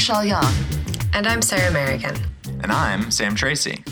[0.00, 0.54] Rachelle Young.
[1.12, 2.18] And I'm Sarah Merrigan.
[2.62, 3.84] And I'm Sam Tracy.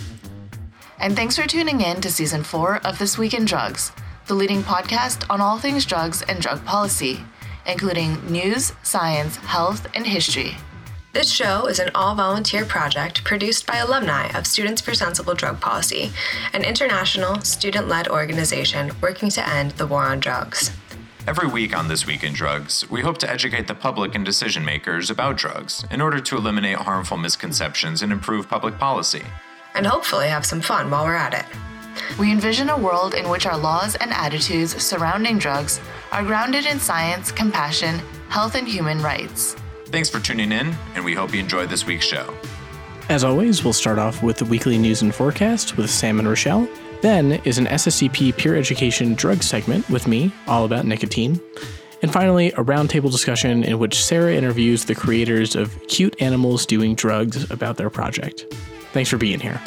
[0.98, 3.92] And thanks for tuning in to season four of This Week in Drugs,
[4.26, 7.20] the leading podcast on all things drugs and drug policy,
[7.66, 10.56] including news, science, health, and history.
[11.12, 15.60] This show is an all volunteer project produced by alumni of Students for Sensible Drug
[15.60, 16.10] Policy,
[16.54, 20.70] an international student led organization working to end the war on drugs.
[21.28, 24.64] Every week on This Week in Drugs, we hope to educate the public and decision
[24.64, 29.22] makers about drugs in order to eliminate harmful misconceptions and improve public policy.
[29.74, 31.44] And hopefully have some fun while we're at it.
[32.18, 36.80] We envision a world in which our laws and attitudes surrounding drugs are grounded in
[36.80, 39.54] science, compassion, health, and human rights.
[39.88, 42.32] Thanks for tuning in, and we hope you enjoyed this week's show.
[43.10, 46.66] As always, we'll start off with the weekly news and forecast with Sam and Rachelle.
[47.00, 51.40] Then is an SSDP peer education drug segment with me, all about nicotine.
[52.02, 56.94] And finally, a roundtable discussion in which Sarah interviews the creators of Cute Animals Doing
[56.94, 58.46] Drugs about their project.
[58.92, 59.60] Thanks for being here.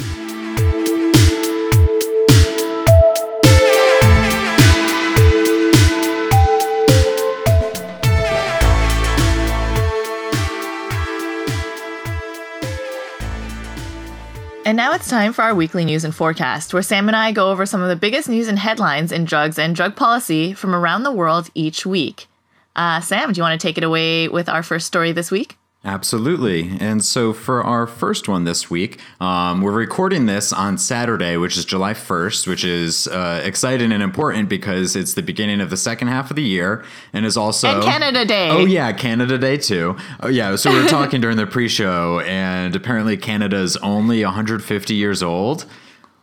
[14.64, 17.50] And now it's time for our weekly news and forecast, where Sam and I go
[17.50, 21.02] over some of the biggest news and headlines in drugs and drug policy from around
[21.02, 22.28] the world each week.
[22.76, 25.58] Uh, Sam, do you want to take it away with our first story this week?
[25.84, 26.78] Absolutely.
[26.80, 31.58] And so for our first one this week, um, we're recording this on Saturday, which
[31.58, 35.78] is July 1st, which is uh, exciting and important because it's the beginning of the
[35.78, 37.76] second half of the year and is also.
[37.76, 38.50] And Canada Day.
[38.52, 39.98] Oh, yeah, Canada Day too.
[40.20, 40.56] Oh, yeah.
[40.56, 45.24] So we were talking during the pre show, and apparently Canada is only 150 years
[45.24, 45.66] old.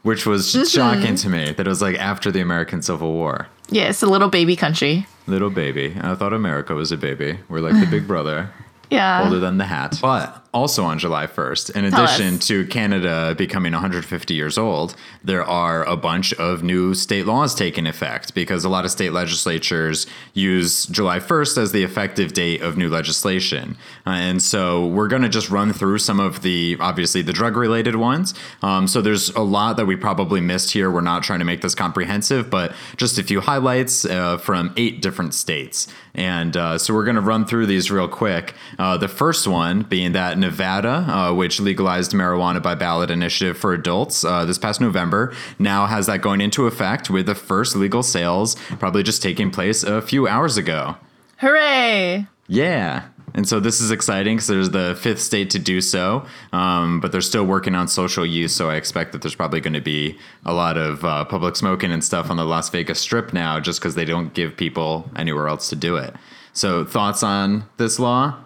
[0.03, 0.65] Which was mm-hmm.
[0.65, 3.49] shocking to me that it was like after the American Civil War.
[3.69, 5.07] Yeah, it's a little baby country.
[5.27, 5.97] Little baby.
[6.01, 7.41] I thought America was a baby.
[7.49, 8.51] We're like the big brother.
[8.91, 9.25] Yeah.
[9.25, 9.99] Older than the hat.
[10.01, 12.47] But also on July 1st, in Tell addition us.
[12.47, 17.87] to Canada becoming 150 years old, there are a bunch of new state laws taking
[17.87, 22.77] effect because a lot of state legislatures use July 1st as the effective date of
[22.77, 23.77] new legislation.
[24.07, 27.57] Uh, and so we're going to just run through some of the, obviously, the drug
[27.57, 28.35] related ones.
[28.63, 30.91] Um, so there's a lot that we probably missed here.
[30.91, 35.03] We're not trying to make this comprehensive, but just a few highlights uh, from eight
[35.03, 35.89] different states.
[36.15, 38.55] And uh, so we're going to run through these real quick.
[38.79, 43.75] Uh, the first one being that Nevada, uh, which legalized marijuana by ballot initiative for
[43.75, 48.03] adults uh, this past November, now has that going into effect with the first legal
[48.03, 50.97] sales probably just taking place a few hours ago.
[51.37, 52.27] Hooray!
[52.47, 53.09] Yeah.
[53.35, 57.13] And so this is exciting because there's the fifth state to do so, um, but
[57.13, 58.57] they're still working on social use.
[58.57, 61.93] So I expect that there's probably going to be a lot of uh, public smoking
[61.93, 65.47] and stuff on the Las Vegas Strip now, just because they don't give people anywhere
[65.47, 66.15] else to do it.
[66.55, 68.39] So thoughts on this law?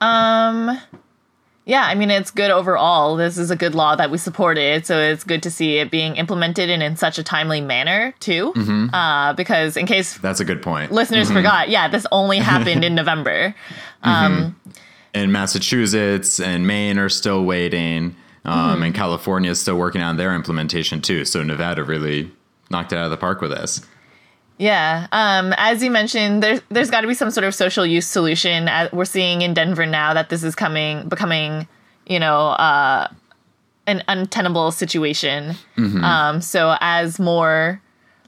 [0.00, 0.80] Um,
[1.68, 3.14] yeah, I mean, it's good overall.
[3.14, 6.16] This is a good law that we supported, so it's good to see it being
[6.16, 8.54] implemented and in such a timely manner too.
[8.56, 8.94] Mm-hmm.
[8.94, 11.36] Uh, because in case that's a good point, listeners mm-hmm.
[11.36, 13.54] forgot, yeah, this only happened in November.
[14.02, 14.70] Um, mm-hmm.
[15.12, 18.82] And Massachusetts and Maine are still waiting, um, Mm-hmm.
[18.84, 21.26] and California is still working on their implementation too.
[21.26, 22.30] So Nevada really
[22.70, 23.86] knocked it out of the park with this.
[24.58, 25.06] Yeah.
[25.12, 28.68] Um, as you mentioned, there's there's got to be some sort of social use solution.
[28.92, 31.68] We're seeing in Denver now that this is coming becoming,
[32.06, 33.08] you know, uh,
[33.86, 35.54] an untenable situation.
[35.76, 36.04] Mm-hmm.
[36.04, 37.80] Um, so as more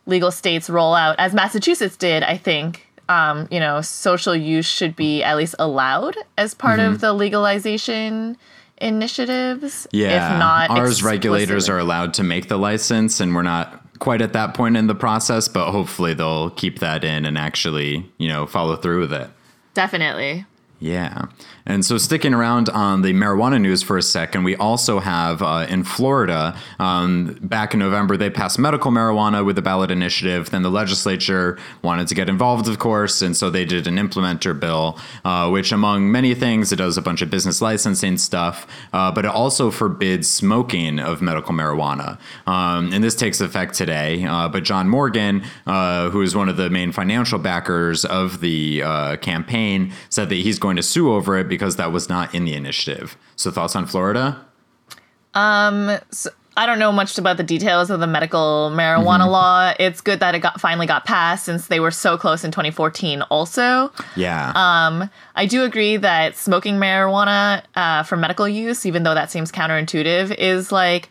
[0.07, 4.95] legal states roll out, as Massachusetts did, I think, um, you know, social use should
[4.97, 6.95] be at least allowed as part Mm-hmm.
[6.95, 8.37] of the legalization
[8.79, 9.87] initiatives.
[9.93, 14.21] Yeah, if not, ours regulators are allowed to make the license, and we're not quite
[14.21, 15.47] at that point in the process.
[15.47, 19.31] But hopefully, they'll keep that in and actually, you know, follow through with it.
[19.75, 20.45] definitely.
[20.81, 21.27] Yeah.
[21.67, 25.67] And so, sticking around on the marijuana news for a second, we also have uh,
[25.69, 30.51] in Florida, um, back in November, they passed medical marijuana with the ballot initiative.
[30.51, 34.59] Then the legislature wanted to get involved, of course, and so they did an implementer
[34.59, 39.13] bill, uh, which, among many things, it does a bunch of business licensing stuff, uh,
[39.13, 42.19] but it also forbids smoking of medical marijuana.
[42.47, 44.25] Um, and this takes effect today.
[44.25, 48.83] Uh, but John Morgan, uh, who is one of the main financial backers of the
[48.83, 52.45] uh, campaign, said that he's going to sue over it because that was not in
[52.45, 53.17] the initiative.
[53.37, 54.45] So, thoughts on Florida?
[55.35, 59.31] Um, so I don't know much about the details of the medical marijuana Mm-hmm.
[59.31, 59.73] law.
[59.79, 63.23] It's good that it got finally got passed since they were so close in 2014.
[63.23, 64.53] Also, Yeah.
[64.57, 69.53] um, I do agree that smoking marijuana uh, for medical use, even though that seems
[69.53, 71.09] counterintuitive, is like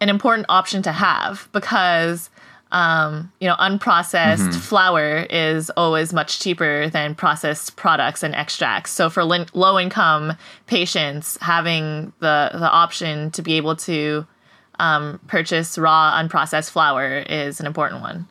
[0.00, 2.28] an important option to have because
[2.72, 8.90] um, you know, unprocessed flower is always much cheaper than processed products and extracts.
[8.90, 10.34] So for lin- low income
[10.66, 14.26] patients, having the the option to be able to
[14.78, 18.26] um, purchase raw unprocessed flower is an important one.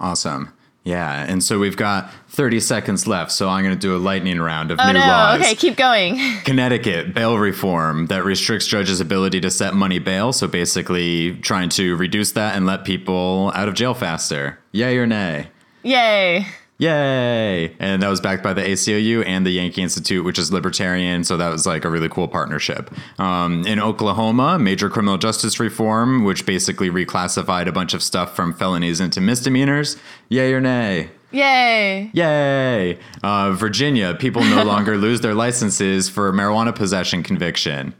[0.00, 0.52] Awesome.
[0.88, 4.40] Yeah, and so we've got 30 seconds left, so I'm going to do a lightning
[4.40, 5.00] round of Oh new no!
[5.00, 5.40] laws.
[5.40, 6.18] Okay, keep going.
[6.44, 11.94] Connecticut bail reform that restricts judges' ability to set money bail, so basically trying to
[11.96, 14.58] reduce that and let people out of jail faster.
[14.72, 15.48] Yay or nay?
[15.82, 16.46] Yay!
[16.78, 17.74] Yay!
[17.80, 21.24] And that was backed by the ACLU and the Yankee Institute, which is libertarian.
[21.24, 22.90] So that was like a really cool partnership.
[23.18, 28.54] Um, in Oklahoma, major criminal justice reform, which basically reclassified a bunch of stuff from
[28.54, 29.96] felonies into misdemeanors.
[30.28, 31.10] Yay or nay?
[31.32, 32.10] Yay!
[32.14, 32.98] Yay!
[33.22, 37.92] Uh, Virginia, people no longer lose their licenses for marijuana possession conviction.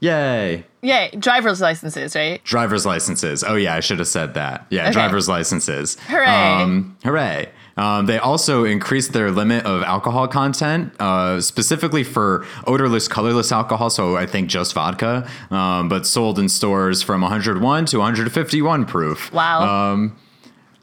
[0.00, 0.64] Yay!
[0.82, 1.10] Yay!
[1.18, 2.42] Driver's licenses, right?
[2.44, 3.44] Driver's licenses.
[3.46, 4.66] Oh yeah, I should have said that.
[4.70, 4.92] Yeah, Okay.
[4.92, 5.96] driver's licenses.
[6.08, 6.26] Hooray.
[6.26, 7.50] Um, hooray.
[7.76, 13.90] Um, they also increased their limit of alcohol content, uh, specifically for odorless, colorless alcohol.
[13.90, 19.32] So I think just vodka, um, but sold in stores from 101 to 151 proof.
[19.32, 19.92] Wow.
[19.92, 20.16] Um,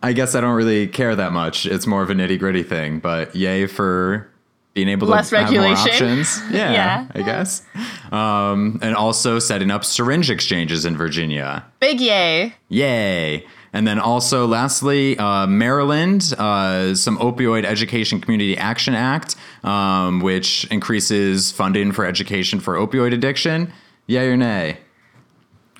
[0.04, 1.66] I guess I don't really care that much.
[1.66, 4.30] It's more of a nitty gritty thing, but yay for
[4.74, 6.42] being able Less to have more options.
[6.52, 7.08] Yeah, Yeah.
[7.14, 7.64] I guess.
[8.12, 11.64] Um, and also setting up syringe exchanges in Virginia.
[11.80, 12.56] Big yay!
[12.70, 13.46] Yay.
[13.76, 20.66] And then also, lastly, uh, Maryland, uh, some Opioid Education Community Action Act, um, which
[20.66, 23.74] increases funding for education for opioid addiction.
[24.06, 24.78] Yay or nay?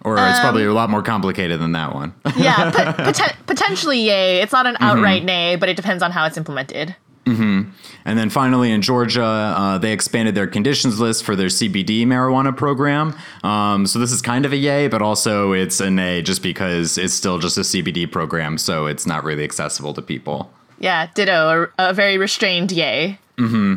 [0.06, 2.14] Or it's probably a lot more complicated than that one.
[2.36, 4.42] Yeah, pot- poten- potentially yay.
[4.42, 4.84] It's not an Mm-hmm.
[4.84, 6.96] outright nay, but it depends on how it's implemented.
[7.26, 12.56] And then finally, in Georgia, uh, they expanded their conditions list for their CBD marijuana
[12.56, 13.16] program.
[13.44, 16.98] Um, so this is kind of a yay, but also it's a nay just because
[16.98, 20.52] it's still just a CBD program, so it's not really accessible to people.
[20.80, 21.70] Yeah, ditto.
[21.80, 23.20] A, a very restrained yay.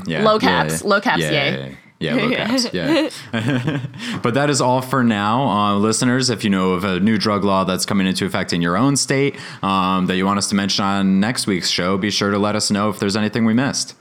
[0.07, 0.89] Yeah, Low caps, yeah.
[0.89, 1.77] low caps, Yeah, yay.
[1.99, 3.09] Yeah, low caps, yeah.
[4.23, 6.29] but that is all for now, uh, listeners.
[6.29, 8.97] If you know of a new drug law that's coming into effect in your own
[8.97, 12.39] state um, that you want us to mention on next week's show, be sure to
[12.39, 13.95] let us know if there's anything we missed.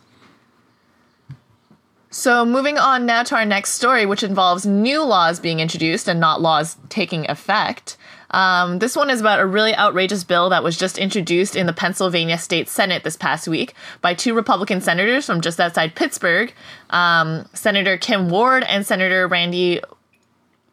[2.10, 6.20] So, moving on now to our next story, which involves new laws being introduced and
[6.20, 7.98] not laws taking effect.
[8.36, 11.74] Um, this one is about a really outrageous bill that was just introduced in the
[11.74, 16.54] Pennsylvania State Senate this past week by two Republican senators from just outside Pittsburgh
[16.90, 19.80] um, Senator Kim Ward and Senator Randy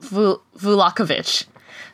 [0.00, 1.44] Vul- Vulakovich.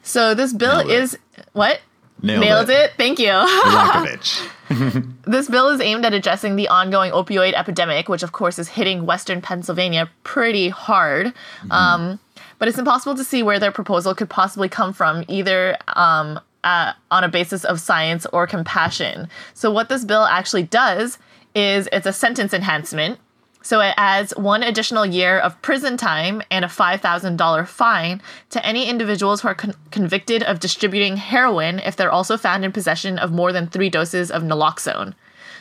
[0.03, 1.03] So, this bill Nailed it.
[1.03, 1.19] is
[1.53, 1.81] what?
[2.23, 2.93] Nailed, it.
[2.97, 3.29] Thank you.
[3.29, 4.49] Vulakovich.
[5.25, 9.05] This bill is aimed at addressing the ongoing opioid epidemic, which of course is hitting
[9.05, 11.35] Western Pennsylvania pretty hard.
[11.71, 12.19] Um,
[12.59, 16.93] but it's impossible to see where their proposal could possibly come from, either um, uh,
[17.11, 19.29] on a basis of science or compassion.
[19.55, 21.19] So, what this bill actually does
[21.55, 23.19] is it's a sentence enhancement.
[23.61, 28.89] So it adds one additional year of prison time and a $5,000 fine to any
[28.89, 33.33] individuals who are con- convicted of distributing heroin if they're also found in possession of
[33.33, 35.15] more than three doses of naloxone.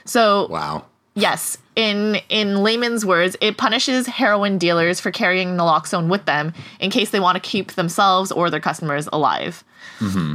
[0.05, 0.85] So wow.
[1.17, 6.89] Yes, in in layman's words, it punishes heroin dealers for carrying naloxone with them in
[6.89, 9.63] case they want to keep themselves or their customers alive.
[9.99, 10.33] Mm-hmm.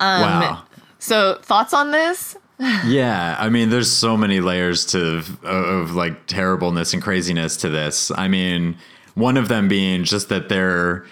[0.00, 0.62] Um, wow.
[0.98, 2.36] So thoughts on this?
[2.84, 7.70] Yeah, I mean, there's so many layers to of, of like terribleness and craziness to
[7.70, 8.10] this.
[8.10, 8.76] I mean,
[9.14, 11.06] one of them being just that they're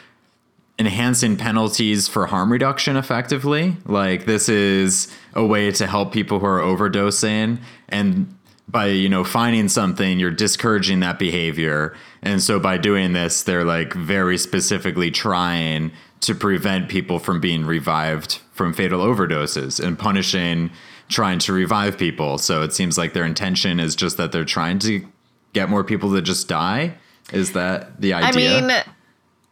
[0.78, 3.76] enhancing penalties for harm reduction effectively.
[3.87, 8.33] Like this is a way to help people who are overdosing and
[8.68, 11.96] by you know finding something you're discouraging that behavior.
[12.22, 17.64] And so by doing this they're like very specifically trying to prevent people from being
[17.64, 20.70] revived from fatal overdoses and punishing
[21.08, 22.38] trying to revive people.
[22.38, 25.06] So it seems like their intention is just that they're trying to
[25.52, 26.94] get more people to just die.
[27.32, 28.58] Is that the idea?
[28.58, 28.70] I mean,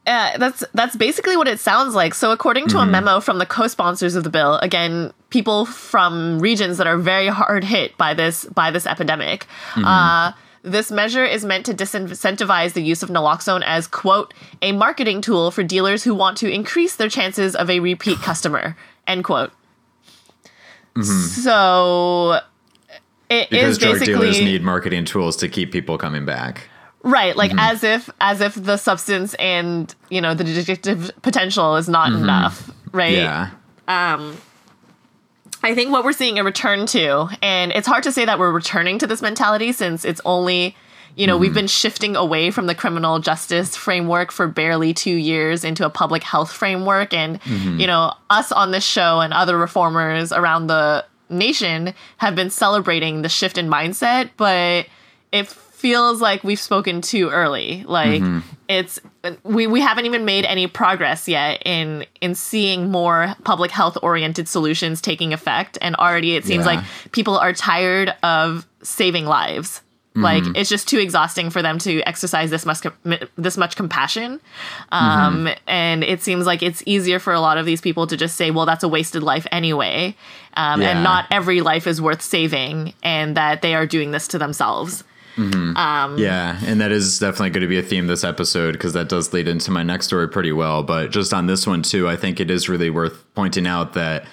[0.06, 2.14] uh, that's that's basically what it sounds like.
[2.14, 6.78] So, according to a memo from the co-sponsors of the bill, again, people from regions
[6.78, 9.47] that are very hard hit by this by this epidemic.
[9.73, 9.85] Mm-hmm.
[9.85, 15.21] Uh, this measure is meant to disincentivize the use of naloxone as quote a marketing
[15.21, 19.52] tool for dealers who want to increase their chances of a repeat customer end quote.
[20.95, 21.02] Mm-hmm.
[21.02, 22.40] So.
[23.28, 26.68] It because drug dealers need marketing tools to keep people coming back
[27.06, 27.61] Right, like mm-hmm.
[27.61, 32.68] as if as if the substance and you know the addictive potential is not enough,
[32.90, 33.12] right?
[33.12, 33.50] yeah
[33.87, 34.37] um,
[35.66, 38.52] I think what we're seeing a return to, and it's hard to say that we're
[38.52, 40.76] returning to this mentality since it's only,
[41.16, 41.56] you know, we've mm-hmm.
[41.56, 46.23] been shifting away from the criminal justice framework for barely two years into a public
[46.23, 47.12] health framework.
[47.12, 47.80] And, mm-hmm.
[47.80, 53.23] you know, us on this show and other reformers around the nation have been celebrating
[53.23, 54.87] the shift in mindset, but
[55.32, 57.85] it feels like we've spoken too early.
[57.87, 58.23] Like
[58.68, 58.99] it's
[59.45, 64.49] we we haven't even made any progress yet in in seeing more public health oriented
[64.49, 66.73] solutions taking effect and already it seems Yeah.
[66.76, 69.83] like people are tired of saving lives.
[70.18, 72.78] Like it's just too exhausting for them to exercise this much
[73.37, 74.40] this much compassion,
[74.90, 78.35] um, and it seems like it's easier for a lot of these people to just
[78.37, 80.16] say, "Well, that's a wasted life anyway,"
[80.56, 80.92] um, Yeah.
[80.92, 85.04] and not every life is worth saving, and that they are doing this to themselves.
[85.37, 85.76] Mm-hmm.
[85.76, 89.09] Um, yeah, and that is definitely going to be a theme this episode because that
[89.09, 90.83] does lead into my next story pretty well.
[90.83, 94.26] But just on this one too, I think it is really worth pointing out that.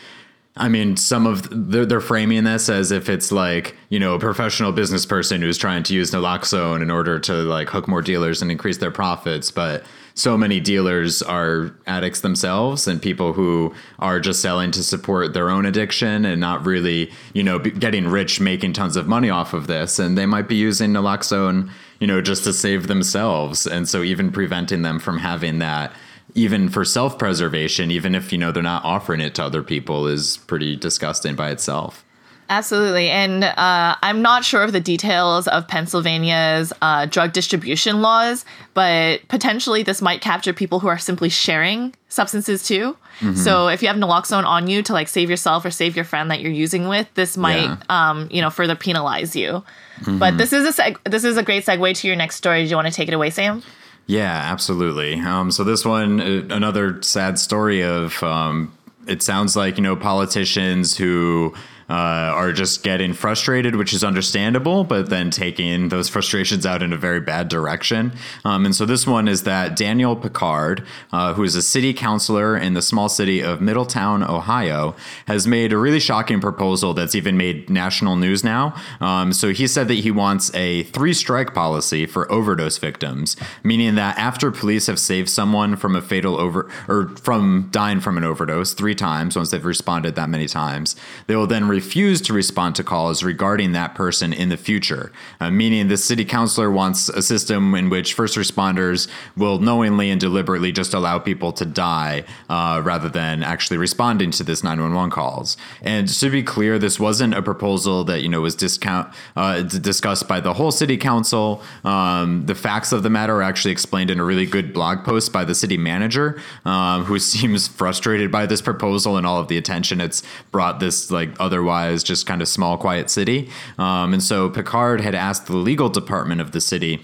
[0.55, 4.19] I mean, some of they're, they're framing this as if it's like you know a
[4.19, 8.41] professional business person who's trying to use naloxone in order to like hook more dealers
[8.41, 9.50] and increase their profits.
[9.50, 9.83] But
[10.15, 15.50] so many dealers are addicts themselves and people who are just selling to support their
[15.50, 19.67] own addiction and not really you know getting rich making tons of money off of
[19.67, 20.00] this.
[20.00, 23.65] And they might be using naloxone you know just to save themselves.
[23.65, 25.93] And so even preventing them from having that
[26.36, 30.38] even for self-preservation even if you know they're not offering it to other people is
[30.38, 32.03] pretty disgusting by itself
[32.50, 33.09] Absolutely.
[33.09, 39.27] And uh, I'm not sure of the details of Pennsylvania's uh, drug distribution laws, but
[39.27, 42.97] potentially this might capture people who are simply sharing substances too.
[43.35, 46.29] So if you have naloxone on you to like save yourself or save your friend
[46.29, 49.63] that you're using with, this might, um, you know, further penalize you.
[50.05, 52.63] But this is a seg- this is a great segue to your next story.
[52.63, 53.63] Do you want to take it away, Sam?
[54.07, 55.19] Yeah, absolutely.
[55.21, 58.21] Um, so this one, uh, another sad story of.
[58.21, 58.73] Um,
[59.07, 61.53] it sounds like you know politicians who
[61.93, 66.91] uh, are just getting frustrated, which is understandable, but then taking those frustrations out in
[66.91, 68.12] a very bad direction.
[68.43, 72.57] Um, and so this one is that Daniel Picard, uh, who is a city councilor
[72.57, 74.95] in the small city of Middletown, Ohio,
[75.27, 78.73] has made a really shocking proposal that's even made national news now.
[79.00, 83.93] Um, so he said that he wants a three strike policy for overdose victims, meaning
[83.95, 88.23] that after police have saved someone from a fatal over or from dying from an
[88.23, 90.95] overdose three times, once they've responded that many times,
[91.27, 95.11] they will then refuse to respond to calls regarding that person in the future.
[95.41, 100.21] Uh, meaning the city councilor wants a system in which first responders will knowingly and
[100.21, 105.57] deliberately just allow people to die uh, rather than actually responding to this 911 calls.
[105.81, 110.25] And to be clear, this wasn't a proposal that you know was discount uh, discussed
[110.27, 111.61] by the whole city council.
[111.83, 115.33] Um, the facts of the matter are actually explained in a really good blog post
[115.33, 119.57] by the city manager, um, who seems frustrated by this proposal and all of the
[119.57, 121.29] attention it's brought this like
[121.63, 123.50] otherwise just kind of small, quiet city.
[123.77, 127.01] Um, and so Picard had asked the legal department of the city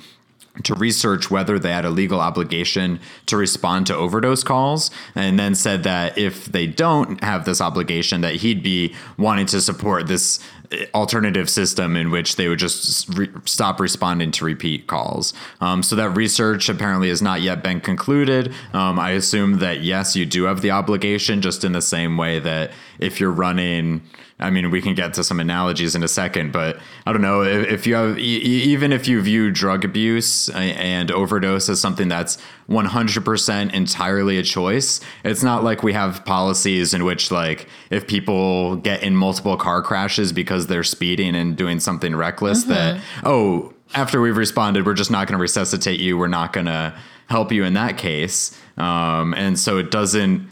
[0.63, 5.55] to research whether they had a legal obligation to respond to overdose calls and then
[5.55, 10.39] said that if they don't have this obligation that he'd be wanting to support this
[10.71, 15.81] uh, alternative system in which they would just re- stop responding to repeat calls um,
[15.81, 20.25] so that research apparently has not yet been concluded um, i assume that yes you
[20.25, 24.01] do have the obligation just in the same way that if you're running
[24.41, 27.43] I mean, we can get to some analogies in a second, but I don't know
[27.43, 32.07] if, if you have, e- even if you view drug abuse and overdose as something
[32.07, 32.37] that's
[32.69, 38.77] 100% entirely a choice, it's not like we have policies in which, like, if people
[38.77, 44.21] get in multiple car crashes because they're speeding and doing something reckless, that, oh, after
[44.21, 46.17] we've responded, we're just not going to resuscitate you.
[46.17, 48.57] We're not going to help you in that case.
[48.77, 50.47] Um, and so it doesn't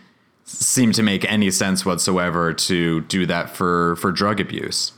[0.48, 4.94] seem to make any sense whatsoever to do that for for drug abuse.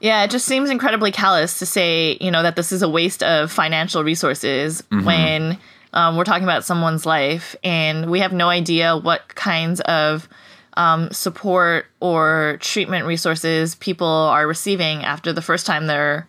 [0.00, 3.22] Yeah, it just seems incredibly callous to say, you know, that this is a waste
[3.22, 5.58] of financial resources when
[5.94, 10.28] um, we're talking about someone's life and we have no idea what kinds of
[10.76, 16.28] um, support or treatment resources people are receiving after the first time they're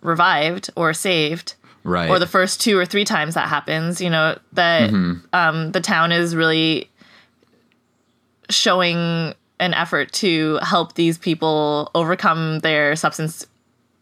[0.00, 1.54] revived or saved.
[1.82, 2.08] Right.
[2.08, 4.90] Or the first two or three times that happens, you know, that
[5.32, 6.90] um, the town is really
[8.50, 13.46] showing an effort to help these people overcome their substance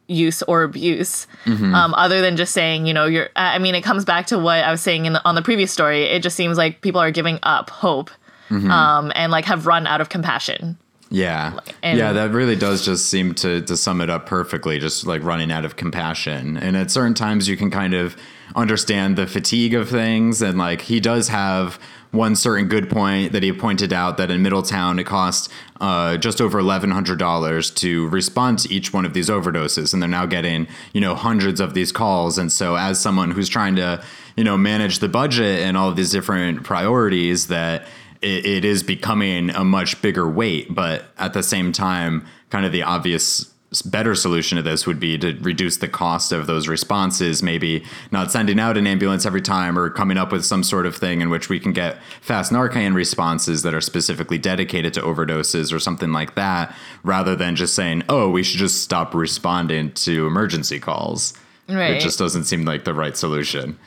[0.06, 1.26] use or abuse.
[1.46, 4.64] Um, other than just saying you know you're i mean it comes back to what
[4.64, 6.04] i was saying in the, on the previous story.
[6.04, 8.10] It just seems like people are giving up hope
[8.50, 10.78] um, and like have run out of compassion.
[11.10, 11.58] Yeah.
[11.82, 15.22] And- yeah, that really does just seem to to sum it up perfectly, just like
[15.22, 16.56] running out of compassion.
[16.56, 18.16] And at certain times you can kind of
[18.56, 21.78] understand the fatigue of things and like he does have
[22.10, 25.50] one certain good point that he pointed out that in Middletown it cost
[25.80, 30.02] uh, just over eleven hundred dollars to respond to each one of these overdoses, and
[30.02, 32.38] they're now getting you know hundreds of these calls.
[32.38, 34.02] And so, as someone who's trying to
[34.36, 37.86] you know manage the budget and all of these different priorities, that
[38.22, 40.74] it, it is becoming a much bigger weight.
[40.74, 43.52] But at the same time, kind of the obvious
[43.84, 48.32] better solution to this would be to reduce the cost of those responses maybe not
[48.32, 51.28] sending out an ambulance every time or coming up with some sort of thing in
[51.28, 56.12] which we can get fast narcan responses that are specifically dedicated to overdoses or something
[56.12, 61.34] like that rather than just saying oh we should just stop responding to emergency calls
[61.68, 61.90] Right.
[61.96, 63.78] it just doesn't seem like the right solution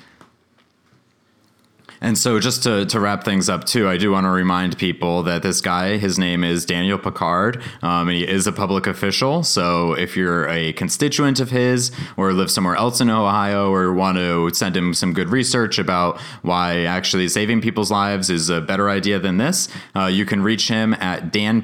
[2.04, 5.22] and so, just to, to wrap things up, too, I do want to remind people
[5.24, 9.44] that this guy, his name is Daniel Picard, um, and he is a public official.
[9.44, 14.18] So, if you're a constituent of his or live somewhere else in Ohio or want
[14.18, 18.90] to send him some good research about why actually saving people's lives is a better
[18.90, 21.62] idea than this, uh, you can reach him at danp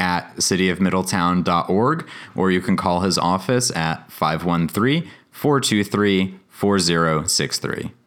[0.00, 8.03] at cityofmiddletown.org or you can call his office at 513 423 4063.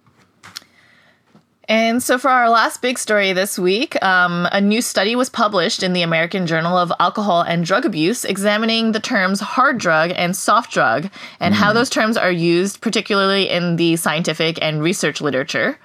[1.69, 5.83] And so, for our last big story this week, um, a new study was published
[5.83, 10.35] in the American Journal of Alcohol and Drug Abuse examining the terms hard drug and
[10.35, 11.09] soft drug
[11.41, 15.77] and how those terms are used, particularly in the scientific and research literature.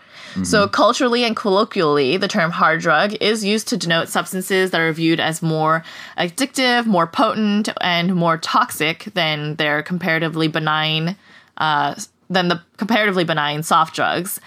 [0.44, 4.92] So, culturally and colloquially, the term hard drug is used to denote substances that are
[4.92, 5.84] viewed as more
[6.16, 11.16] addictive, more potent, and more toxic than their comparatively benign,
[11.58, 11.96] uh,
[12.30, 14.40] than the comparatively benign soft drugs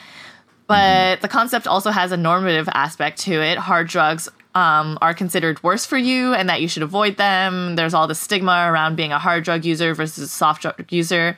[0.68, 3.58] but the concept also has a normative aspect to it.
[3.58, 7.76] Hard drugs um, are considered worse for you and that you should avoid them.
[7.76, 11.38] There's all the stigma around being a hard drug user versus a soft drug user.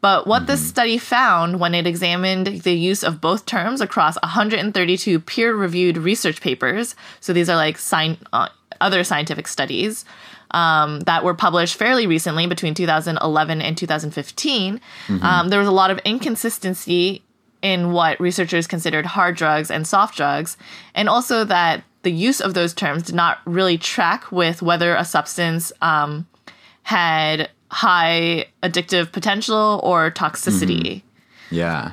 [0.00, 5.20] But what this study found when it examined the use of both terms across 132
[5.20, 8.48] peer reviewed research papers, so these are like sci- uh,
[8.80, 10.04] other scientific studies
[10.50, 14.80] um, that were published fairly recently between 2011 and 2015,
[15.22, 17.22] um, there was a lot of inconsistency
[17.66, 20.56] in what researchers considered hard drugs and soft drugs,
[20.94, 25.04] and also that the use of those terms did not really track with whether a
[25.04, 26.26] substance um,
[26.84, 31.02] had high addictive potential or toxicity.
[31.50, 31.92] Yeah.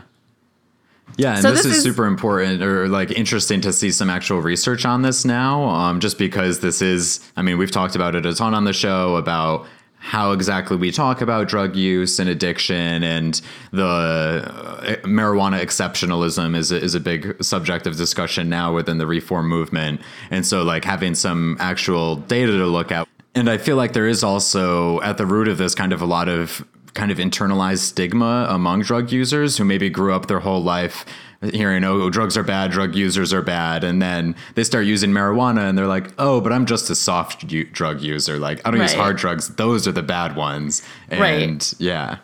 [1.18, 4.10] Yeah, and So this, this is, is- super important or like interesting to see some
[4.12, 5.64] actual research on this now.
[5.64, 8.74] Um, just because this is, I mean, we've talked about it a ton on the
[8.74, 9.66] show about
[10.04, 16.74] how exactly we talk about drug use and addiction, and the uh, marijuana exceptionalism is
[16.74, 20.02] a, is a big subject of discussion now within the reform movement.
[20.30, 24.06] And so, like having some actual data to look at, and I feel like there
[24.06, 27.80] is also at the root of this kind of a lot of kind of internalized
[27.80, 31.06] stigma among drug users who maybe grew up their whole life
[31.52, 33.84] hearing oh drugs are bad drug users are bad.
[33.84, 37.52] And then they start using marijuana and they're like oh but i'm just a soft
[37.52, 38.38] u- drug user.
[38.40, 39.50] Like i don't use hard drugs.
[39.56, 40.82] Those are the bad ones.
[41.10, 41.74] And Right.
[41.80, 42.18] yeah.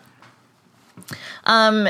[1.44, 1.88] Um,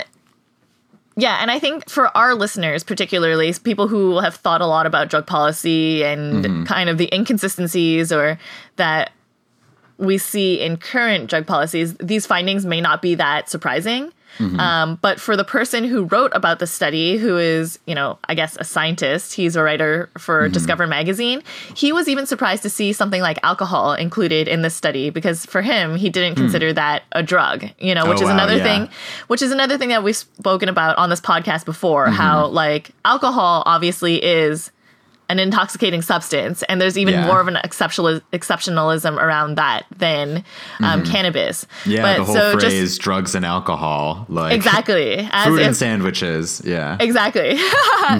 [1.16, 5.10] Yeah, and I think for our listeners, particularly people who have thought a lot about
[5.10, 8.38] drug policy and kind of the inconsistencies or
[8.76, 9.10] that
[9.98, 14.12] we see in current drug policies, these findings may not be that surprising.
[14.38, 14.60] Mm-hmm.
[14.60, 18.34] Um, but for the person who wrote about the study, who is, you know, I
[18.34, 20.52] guess a scientist, he's a writer for mm-hmm.
[20.52, 21.42] Discover magazine,
[21.74, 25.62] he was even surprised to see something like alcohol included in this study because for
[25.62, 26.44] him, he didn't hmm.
[26.44, 28.62] consider that a drug, you know, which Oh, is wow, another yeah.
[28.62, 28.88] thing
[29.28, 32.14] which is another thing that we've spoken about on this podcast before mm-hmm.
[32.14, 34.70] how like alcohol obviously is
[35.30, 37.26] an intoxicating substance and there's even Yeah.
[37.26, 40.44] more of an exceptional exceptionalism around that than
[40.82, 45.66] um, cannabis yeah but, the whole phrase drugs and alcohol like exactly as food if
[45.68, 47.58] and sandwiches yeah Exactly.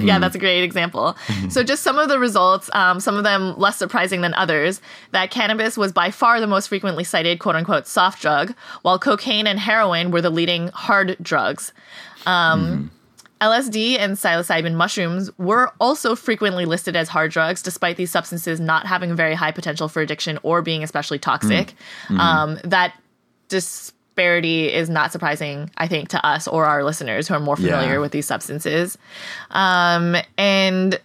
[0.01, 1.17] Yeah, that's a great example.
[1.49, 5.33] So, just some of the results, um, some of them less surprising than others, that
[5.33, 9.59] cannabis was by far the most frequently cited quote unquote soft drug, while cocaine and
[9.59, 11.73] heroin were the leading hard drugs.
[12.27, 12.91] Um,
[13.41, 18.87] LSD and psilocybin mushrooms were also frequently listed as hard drugs, despite these substances not
[18.87, 21.75] having very high potential for addiction or being especially toxic.
[22.11, 22.95] Um, that
[23.49, 27.93] disparity is not surprising, I think, to us or our listeners who are more familiar
[27.95, 27.99] Yeah.
[27.99, 28.99] with these substances.
[29.51, 31.01] Um, and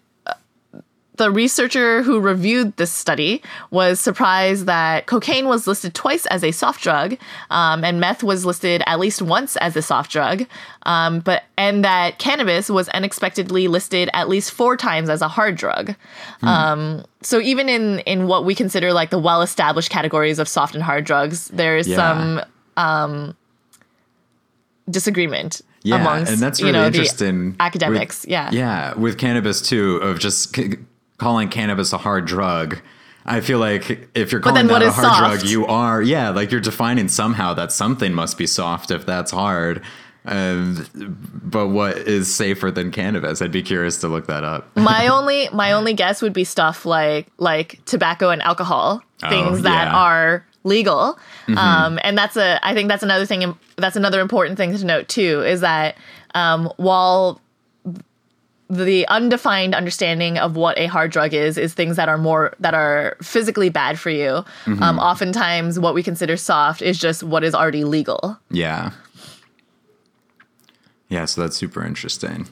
[1.17, 6.51] the researcher who reviewed this study was surprised that cocaine was listed twice as a
[6.51, 7.17] soft drug,
[7.49, 10.45] um, and meth was listed at least once as a soft drug,
[10.83, 15.55] um, but and that cannabis was unexpectedly listed at least four times as a hard
[15.55, 15.95] drug.
[16.41, 20.75] Um, so even in in what we consider like the well established categories of soft
[20.75, 21.95] and hard drugs, there is Yeah.
[21.97, 22.41] some
[22.77, 23.35] um,
[24.89, 27.55] disagreement Yeah, amongst and that's you know, interesting.
[27.59, 28.23] academics.
[28.23, 30.75] with- yeah, yeah, with cannabis too, of just c-
[31.17, 32.79] calling cannabis a hard drug.
[33.25, 35.41] I feel like if you're calling that a hard soft?
[35.41, 39.31] drug, you are yeah, like you're defining somehow that something must be soft if that's
[39.31, 39.81] hard.
[40.25, 43.41] But what is safer than cannabis?
[43.41, 44.69] I'd be curious to look that up.
[44.77, 49.71] my only my only guess would be stuff like like tobacco and alcohol things that
[49.71, 49.85] yeah.
[49.87, 49.95] Mm-hmm.
[49.95, 51.17] are legal
[51.55, 55.07] um, and that's a i think that's another thing that's another important thing to note
[55.07, 55.95] too is that
[56.33, 57.39] um, while
[58.69, 62.73] the undefined understanding of what a hard drug is is things that are more that
[62.73, 64.81] are physically bad for you Mm-hmm.
[64.81, 68.91] um, oftentimes what we consider soft is just what is already legal Yeah.
[71.09, 72.47] Yeah, so that's super interesting.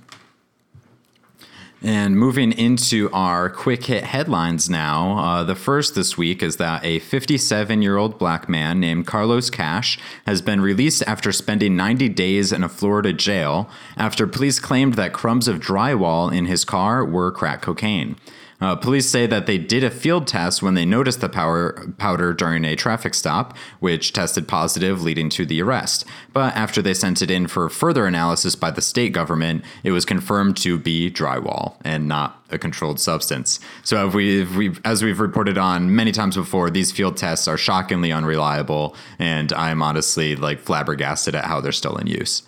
[1.85, 5.17] And moving into our quick hit headlines now.
[5.17, 9.49] Uh, the first this week is that a 57 year old black man named Carlos
[9.49, 14.93] Cash has been released after spending 90 days in a Florida jail after police claimed
[14.93, 18.15] that crumbs of drywall in his car were crack cocaine.
[18.63, 22.33] Uh, police say that they did a field test when they noticed the power, powder
[22.33, 26.05] during a traffic stop, which tested positive, leading to the arrest.
[26.31, 30.05] But after they sent it in for further analysis by the state government, it was
[30.05, 33.59] confirmed to be drywall and not a controlled substance.
[33.83, 37.49] So, if we, if we, as we've reported on many times before, these field tests
[37.49, 42.43] are shockingly unreliable, and I'm honestly like flabbergasted at how they're still in use.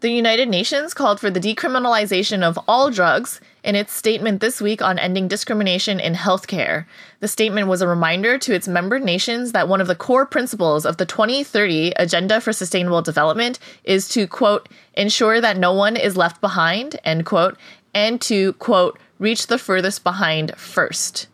[0.00, 4.80] The United Nations called for the decriminalization of all drugs in its statement this week
[4.80, 6.86] on ending discrimination in healthcare.
[7.18, 10.86] The statement was a reminder to its member nations that one of the core principles
[10.86, 16.16] of the 2030 Agenda for Sustainable Development is to, quote, ensure that no one is
[16.16, 17.58] left behind, end quote,
[17.92, 21.26] and to, quote, reach the furthest behind first.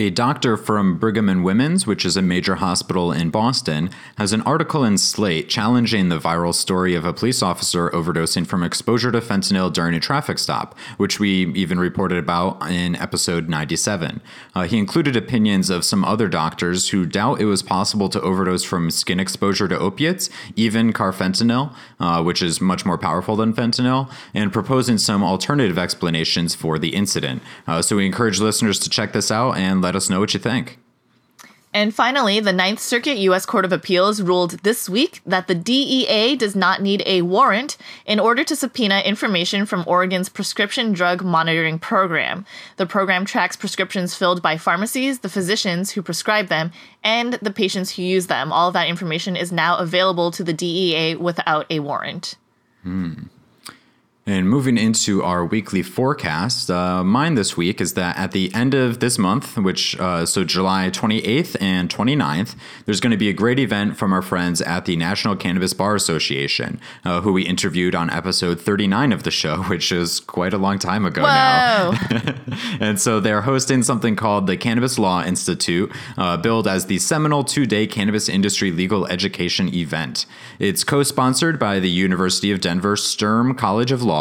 [0.00, 4.42] A doctor from Brigham and Women's, which is a major hospital in Boston, has an
[4.42, 9.20] article in Slate challenging the viral story of a police officer overdosing from exposure to
[9.20, 14.20] fentanyl during a traffic stop, which we even reported about in episode 97.
[14.54, 18.62] Uh, he included opinions of some other doctors who doubt it was possible to overdose
[18.62, 24.08] from skin exposure to opiates, even carfentanil, uh, which is much more powerful than fentanyl,
[24.32, 27.42] and proposing some alternative explanations for the incident.
[27.66, 30.40] Uh, so we encourage listeners to check this out and let us know what you
[30.40, 30.78] think.
[31.72, 33.46] And finally, the Ninth Circuit U.S.
[33.46, 38.20] Court of Appeals ruled this week that the DEA does not need a warrant in
[38.20, 42.44] order to subpoena information from Oregon's prescription drug monitoring program.
[42.76, 46.70] The program tracks prescriptions filled by pharmacies, the physicians who prescribe them,
[47.02, 48.52] and the patients who use them.
[48.52, 52.36] All of that information is now available to the DEA without a warrant.
[52.82, 53.14] Hmm.
[54.28, 58.74] And moving into our weekly forecast, uh, mine this week is that at the end
[58.74, 63.32] of this month, which uh, so July 28th and 29th, there's going to be a
[63.32, 67.94] great event from our friends at the National Cannabis Bar Association, uh, who we interviewed
[67.94, 71.94] on episode 39 of the show, which is quite a long time ago now.
[72.80, 77.44] And so they're hosting something called the Cannabis Law Institute, uh, billed as the seminal
[77.44, 80.26] two day cannabis industry legal education event.
[80.58, 84.17] It's co sponsored by the University of Denver Sturm College of Law,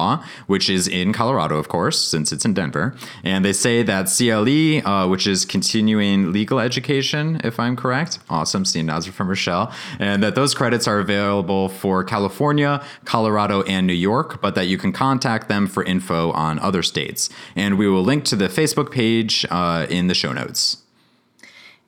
[0.48, 2.96] which is in Colorado, of course, since it's in Denver.
[3.24, 8.66] And they say that CLE, uh, which is continuing legal education, if I'm correct, awesome,
[8.66, 13.94] seeing nods from Rachelle, and that those credits are available for California, Colorado, and New
[13.94, 17.30] York, but that you can contact them for info on other states.
[17.56, 20.87] And we will link to the Facebook page uh, in the show notes.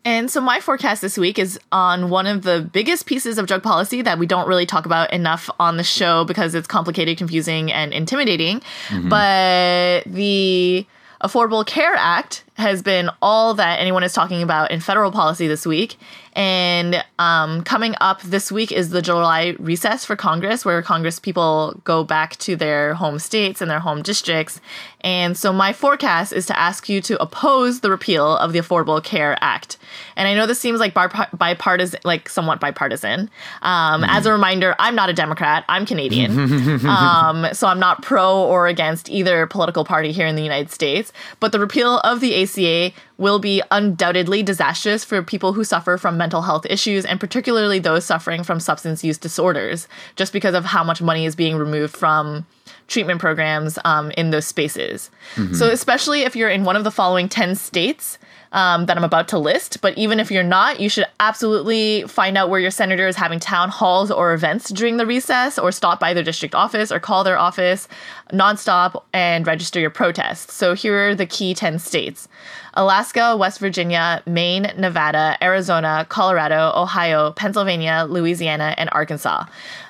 [0.06, 3.64] And so my forecast this week is on one of the biggest pieces of drug
[3.64, 7.72] policy that we don't really talk about enough on the show because it's complicated, confusing,
[7.72, 8.62] and intimidating.
[8.88, 9.10] Mm-hmm.
[9.10, 10.86] But the
[11.22, 15.66] Affordable Care Act has been all that anyone is talking about in federal policy this
[15.66, 15.98] week.
[16.34, 21.82] And um, coming up this week is the July recess for Congress, where Congress people
[21.84, 24.62] go back to their home states and their home districts.
[25.02, 29.04] And so my forecast is to ask you to oppose the repeal of the Affordable
[29.04, 29.78] Care Act.
[30.16, 33.30] And I know this seems like bipartisan, like somewhat bipartisan.
[33.62, 35.64] Um, As a reminder, I'm not a Democrat.
[35.70, 36.38] I'm Canadian.
[36.86, 41.14] um, so I'm not pro or against either political party here in the United States.
[41.40, 46.18] But the repeal of the ACA will be undoubtedly disastrous for people who suffer from
[46.18, 50.84] mental health issues and particularly those suffering from substance use disorders, just because of how
[50.84, 52.46] much money is being removed from
[52.88, 55.12] treatment programs um, in those spaces.
[55.56, 58.18] So, especially if you're in one of the following 10 states
[58.52, 62.38] um, that I'm about to list, but even if you're not, you should absolutely find
[62.38, 66.00] out where your senator is having town halls or events during the recess, or stop
[66.00, 67.88] by their district office or call their office
[68.34, 70.54] nonstop and register your protests.
[70.54, 72.28] So, here are the key 10 states
[72.74, 79.46] Alaska, West Virginia, Maine, Nevada, Arizona, Colorado, Ohio, Pennsylvania, Louisiana, and Arkansas.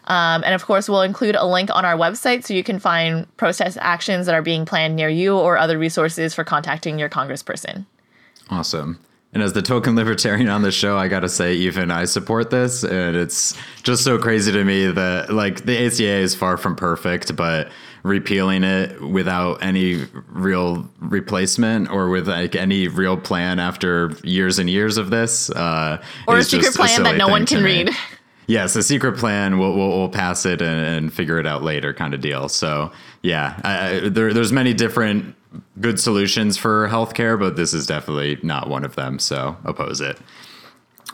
[0.06, 3.26] Um, and of course, we'll include a link on our website so you can find
[3.38, 7.86] protest actions that are being planned near you or other resources for contacting your congressperson.
[8.50, 9.00] Awesome.
[9.32, 12.50] And as the token libertarian on the show, I got to say, even I support
[12.50, 12.84] this.
[12.84, 17.36] And it's just so crazy to me that, like, the ACA is far from perfect,
[17.36, 17.70] but
[18.02, 24.70] repealing it without any real replacement or with like any real plan after years and
[24.70, 27.92] years of this, uh, Or a secret plan that no one can read.
[28.48, 29.60] Yes, a secret plan.
[29.60, 32.50] We'll we'll, we'll pass it and, and figure it out later, kind of deal.
[32.50, 35.36] So yeah, I, I- there, there's many different
[35.80, 39.20] good solutions for healthcare, but this is definitely not one of them.
[39.20, 40.18] So oppose it.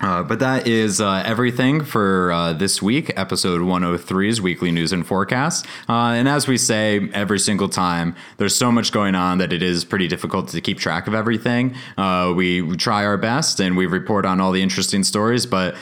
[0.01, 5.08] Uh, but that is uh, everything for uh, this week, episode 103's weekly news and
[5.08, 5.65] forecast.
[5.88, 9.63] Uh, and as we say every single time, there's so much going on that it
[9.63, 11.73] is pretty difficult to keep track of everything.
[11.97, 15.75] Uh, we, we try our best and we report on all the interesting stories, but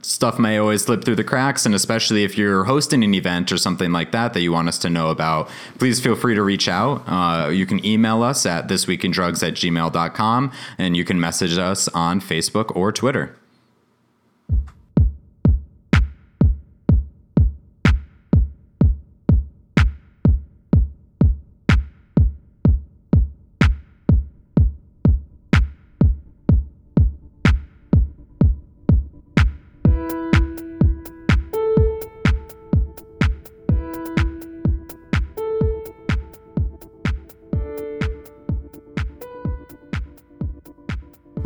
[0.00, 1.66] stuff may always slip through the cracks.
[1.66, 4.78] And especially if you're hosting an event or something like that that you want us
[4.78, 7.52] to know about, please feel free to reach out.
[7.52, 12.74] You can email us at thisweekindrugs at gmail.com and you can message us on Facebook
[12.74, 13.36] or Twitter.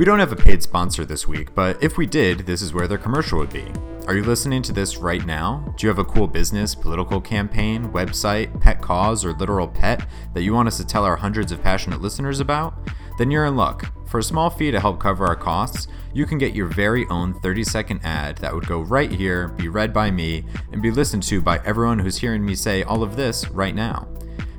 [0.02, 2.88] We don't have a paid sponsor this week, but if we did, this is where
[2.88, 3.64] their commercial would be.
[4.08, 5.72] Are you listening to this right now?
[5.78, 10.42] Do you have a cool business, political campaign, website, pet cause, or literal pet that
[10.42, 12.74] you want us to tell our hundreds of passionate listeners about?
[13.16, 13.92] Then you're in luck.
[14.08, 17.34] For a small fee to help cover our costs, you can get your very own
[17.34, 21.22] 30 second ad that would go right here, be read by me, and be listened
[21.22, 24.08] to by everyone who's hearing me say all of this right now.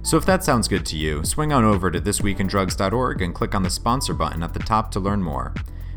[0.05, 3.63] So if that sounds good to you, swing on over to thisweekindrugs.org and click on
[3.63, 5.53] the sponsor button at the top to learn more.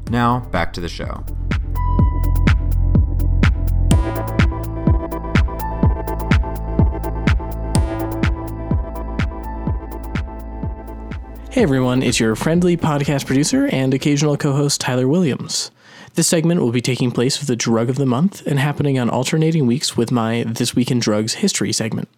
[0.09, 1.25] Now, back to the show.
[11.51, 15.73] Hey everyone, it's your friendly podcast producer and occasional co host Tyler Williams.
[16.15, 19.11] This segment will be taking place with the drug of the month and happening on
[19.11, 22.09] alternating weeks with my This Week in Drugs history segment.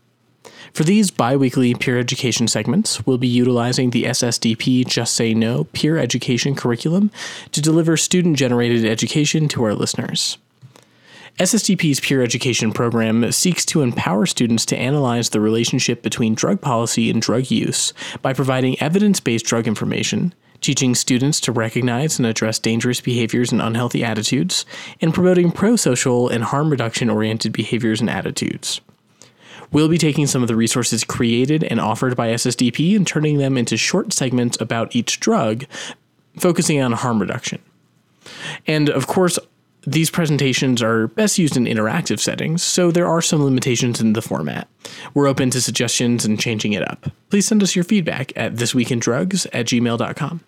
[0.72, 5.64] For these bi weekly peer education segments, we'll be utilizing the SSDP Just Say No
[5.64, 7.10] peer education curriculum
[7.52, 10.38] to deliver student generated education to our listeners.
[11.38, 17.10] SSDP's peer education program seeks to empower students to analyze the relationship between drug policy
[17.10, 22.58] and drug use by providing evidence based drug information, teaching students to recognize and address
[22.58, 24.66] dangerous behaviors and unhealthy attitudes,
[25.00, 28.80] and promoting pro social and harm reduction oriented behaviors and attitudes.
[29.72, 33.56] We'll be taking some of the resources created and offered by SSDP and turning them
[33.56, 35.64] into short segments about each drug,
[36.38, 37.60] focusing on harm reduction.
[38.66, 39.38] And of course,
[39.86, 44.22] these presentations are best used in interactive settings, so there are some limitations in the
[44.22, 44.68] format.
[45.14, 47.10] We're open to suggestions and changing it up.
[47.30, 50.40] Please send us your feedback at thisweekindrugs at gmail.com.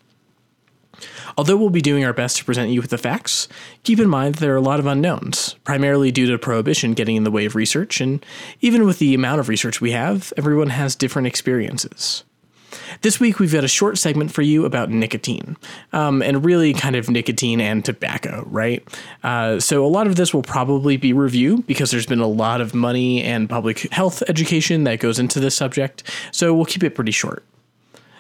[1.36, 3.48] Although we'll be doing our best to present you with the facts,
[3.82, 7.16] keep in mind that there are a lot of unknowns, primarily due to prohibition getting
[7.16, 8.24] in the way of research, and
[8.60, 12.24] even with the amount of research we have, everyone has different experiences.
[13.02, 15.56] This week, we've got a short segment for you about nicotine,
[15.92, 18.86] um, and really kind of nicotine and tobacco, right?
[19.22, 22.60] Uh, so, a lot of this will probably be review because there's been a lot
[22.60, 26.94] of money and public health education that goes into this subject, so we'll keep it
[26.94, 27.44] pretty short.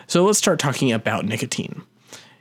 [0.06, 1.82] So, let's start talking about nicotine.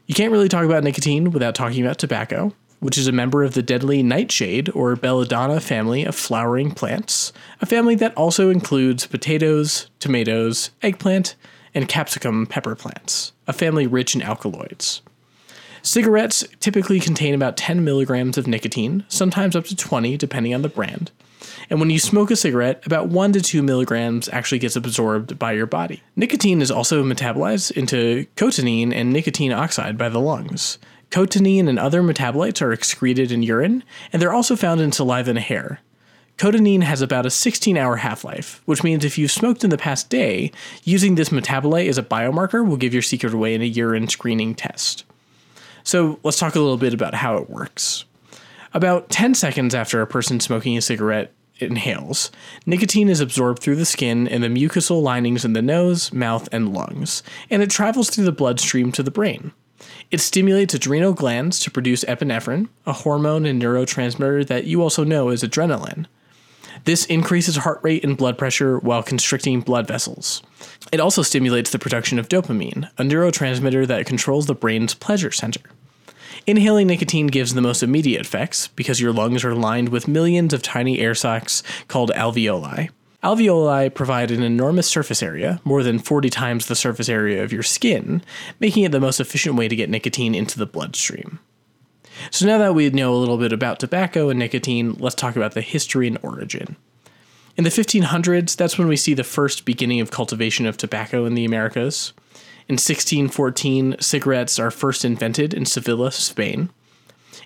[0.09, 3.53] You can't really talk about nicotine without talking about tobacco, which is a member of
[3.53, 9.87] the deadly nightshade or belladonna family of flowering plants, a family that also includes potatoes,
[9.99, 11.35] tomatoes, eggplant,
[11.75, 15.03] and capsicum pepper plants, a family rich in alkaloids.
[15.83, 20.69] Cigarettes typically contain about 10 milligrams of nicotine, sometimes up to 20 depending on the
[20.69, 21.11] brand.
[21.69, 25.53] And when you smoke a cigarette, about 1 to 2 milligrams actually gets absorbed by
[25.53, 26.01] your body.
[26.15, 30.77] Nicotine is also metabolized into cotinine and nicotine oxide by the lungs.
[31.11, 35.39] Cotinine and other metabolites are excreted in urine, and they're also found in saliva and
[35.39, 35.79] hair.
[36.37, 39.77] Cotinine has about a 16 hour half life, which means if you've smoked in the
[39.77, 40.51] past day,
[40.83, 44.55] using this metabolite as a biomarker will give your secret away in a urine screening
[44.55, 45.03] test.
[45.83, 48.05] So let's talk a little bit about how it works.
[48.73, 52.31] About 10 seconds after a person smoking a cigarette inhales,
[52.65, 56.73] nicotine is absorbed through the skin and the mucosal linings in the nose, mouth, and
[56.73, 59.51] lungs, and it travels through the bloodstream to the brain.
[60.11, 65.29] It stimulates adrenal glands to produce epinephrine, a hormone and neurotransmitter that you also know
[65.29, 66.05] as adrenaline.
[66.85, 70.43] This increases heart rate and blood pressure while constricting blood vessels.
[70.91, 75.61] It also stimulates the production of dopamine, a neurotransmitter that controls the brain's pleasure center.
[76.49, 80.63] Inhaling nicotine gives the most immediate effects because your lungs are lined with millions of
[80.63, 82.89] tiny air sacs called alveoli.
[83.23, 87.61] Alveoli provide an enormous surface area, more than 40 times the surface area of your
[87.61, 88.23] skin,
[88.59, 91.37] making it the most efficient way to get nicotine into the bloodstream.
[92.31, 95.51] So now that we know a little bit about tobacco and nicotine, let's talk about
[95.51, 96.77] the history and origin.
[97.57, 101.35] In the 1500s, that's when we see the first beginning of cultivation of tobacco in
[101.35, 102.11] the Americas.
[102.69, 106.69] In 1614, cigarettes are first invented in Sevilla, Spain.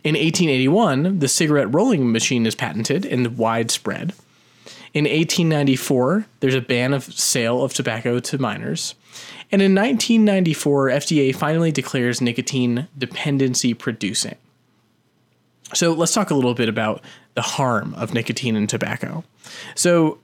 [0.03, 4.13] In 1881, the cigarette rolling machine is patented and widespread.
[4.93, 8.95] In 1894, there's a ban of sale of tobacco to minors.
[9.49, 14.36] And in 1994, FDA finally declares nicotine dependency producing.
[15.73, 17.01] So let's talk a little bit about
[17.36, 19.23] the harm of nicotine and tobacco.
[19.73, 20.19] So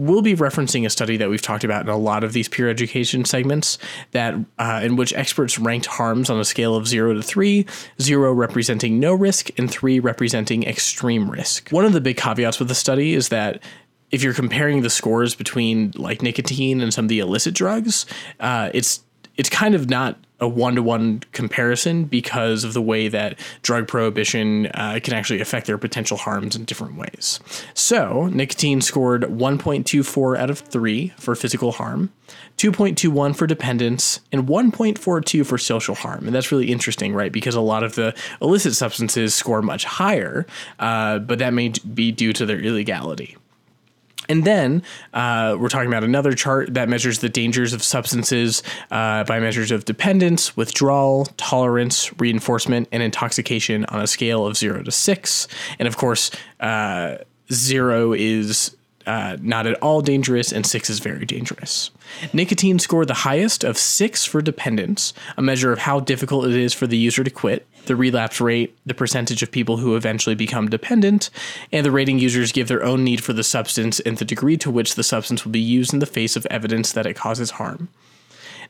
[0.00, 2.70] we'll be referencing a study that we've talked about in a lot of these peer
[2.70, 3.76] education segments
[4.12, 7.66] that uh, in which experts ranked harms on a scale of 0 to 3
[8.00, 11.68] 0 representing no risk and 3 representing extreme risk.
[11.68, 13.62] One of the big caveats with the study is that
[14.10, 18.06] if you're comparing the scores between like nicotine and some of the illicit drugs
[18.40, 19.04] uh, it's
[19.36, 23.86] it's kind of not a one to one comparison because of the way that drug
[23.86, 27.40] prohibition uh, can actually affect their potential harms in different ways.
[27.74, 32.12] So, nicotine scored 1.24 out of 3 for physical harm,
[32.56, 36.26] 2.21 for dependence, and 1.42 for social harm.
[36.26, 37.32] And that's really interesting, right?
[37.32, 40.46] Because a lot of the illicit substances score much higher,
[40.78, 43.36] uh, but that may be due to their illegality.
[44.30, 48.62] And then uh, we're talking about another chart that measures the dangers of substances
[48.92, 54.84] uh, by measures of dependence, withdrawal, tolerance, reinforcement, and intoxication on a scale of zero
[54.84, 55.48] to six.
[55.80, 57.16] And of course, uh,
[57.52, 58.76] zero is
[59.10, 61.90] uh, not at all dangerous, and six is very dangerous.
[62.32, 66.72] Nicotine scored the highest of six for dependence, a measure of how difficult it is
[66.72, 70.68] for the user to quit, the relapse rate, the percentage of people who eventually become
[70.68, 71.28] dependent,
[71.72, 74.70] and the rating users give their own need for the substance and the degree to
[74.70, 77.88] which the substance will be used in the face of evidence that it causes harm.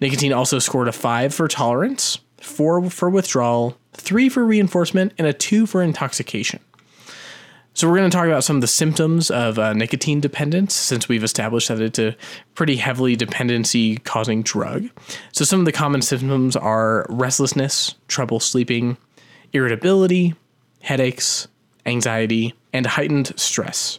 [0.01, 5.35] Nicotine also scored a 5 for tolerance, 4 for withdrawal, 3 for reinforcement, and a
[5.35, 6.61] 2 for intoxication.
[7.73, 11.09] So, we're going to talk about some of the symptoms of uh, nicotine dependence since
[11.09, 12.17] we've established that it's a
[12.55, 14.89] pretty heavily dependency causing drug.
[15.33, 18.97] So, some of the common symptoms are restlessness, trouble sleeping,
[19.53, 20.35] irritability,
[20.83, 21.47] headaches,
[21.87, 23.99] anxiety, and heightened stress.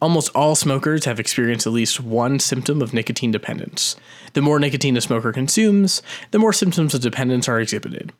[0.00, 3.94] Almost all smokers have experienced at least one symptom of nicotine dependence.
[4.32, 8.12] The more nicotine a smoker consumes, the more symptoms of dependence are exhibited.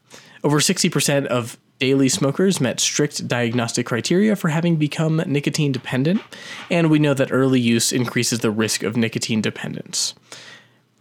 [0.45, 6.23] Over 60% of daily smokers met strict diagnostic criteria for having become nicotine dependent,
[6.71, 10.15] and we know that early use increases the risk of nicotine dependence.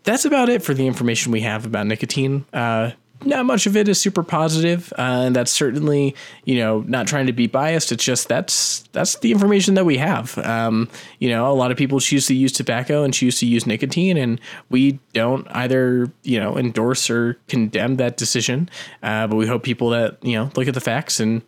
[0.06, 2.46] That's about it for the information we have about nicotine.
[2.52, 2.94] Uh,
[3.26, 7.28] not much of it is super positive, uh, and that's certainly you know not trying
[7.28, 7.92] to be biased.
[7.92, 10.38] It's just that's that's the information that we have.
[10.40, 13.66] Um, you know, a lot of people choose to use tobacco and choose to use
[13.66, 18.70] nicotine, and we don't either you know endorse or condemn that decision.
[19.04, 21.42] Uh, but we hope people that you know look at the facts and.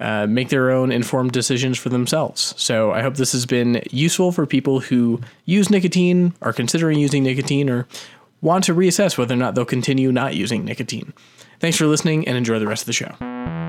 [0.00, 2.54] Uh, make their own informed decisions for themselves.
[2.56, 7.24] So I hope this has been useful for people who use nicotine, are considering using
[7.24, 7.88] nicotine, or
[8.40, 11.12] want to reassess whether or not they'll continue not using nicotine.
[11.60, 13.67] Thanks for listening and enjoy the rest of the show.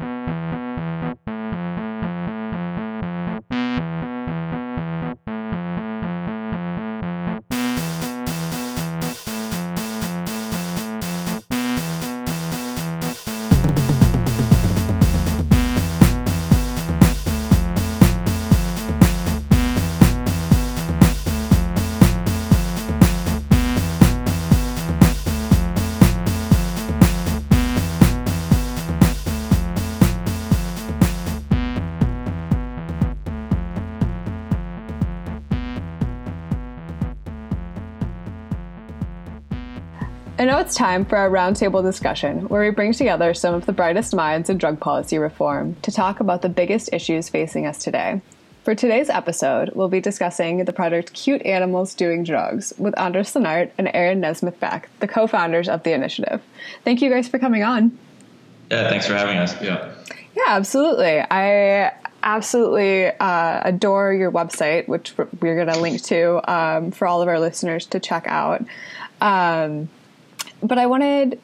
[40.69, 44.51] It's time for our roundtable discussion, where we bring together some of the brightest minds
[44.51, 48.21] in drug policy reform to talk about the biggest issues facing us today.
[48.65, 53.71] For today's episode, we'll be discussing the project Cute Animals Doing Drugs with Andras Lenart
[53.79, 56.39] and Aaron Nesmith Beck, the co founders of the initiative.
[56.83, 57.97] Thank you guys for coming on.
[58.69, 59.59] Yeah, thanks for having us.
[59.63, 59.91] Yeah.
[60.35, 61.19] Yeah, absolutely.
[61.19, 67.23] I absolutely uh, adore your website, which we're going to link to um, for all
[67.23, 68.63] of our listeners to check out.
[69.19, 69.89] Um,
[70.61, 71.39] but I wanted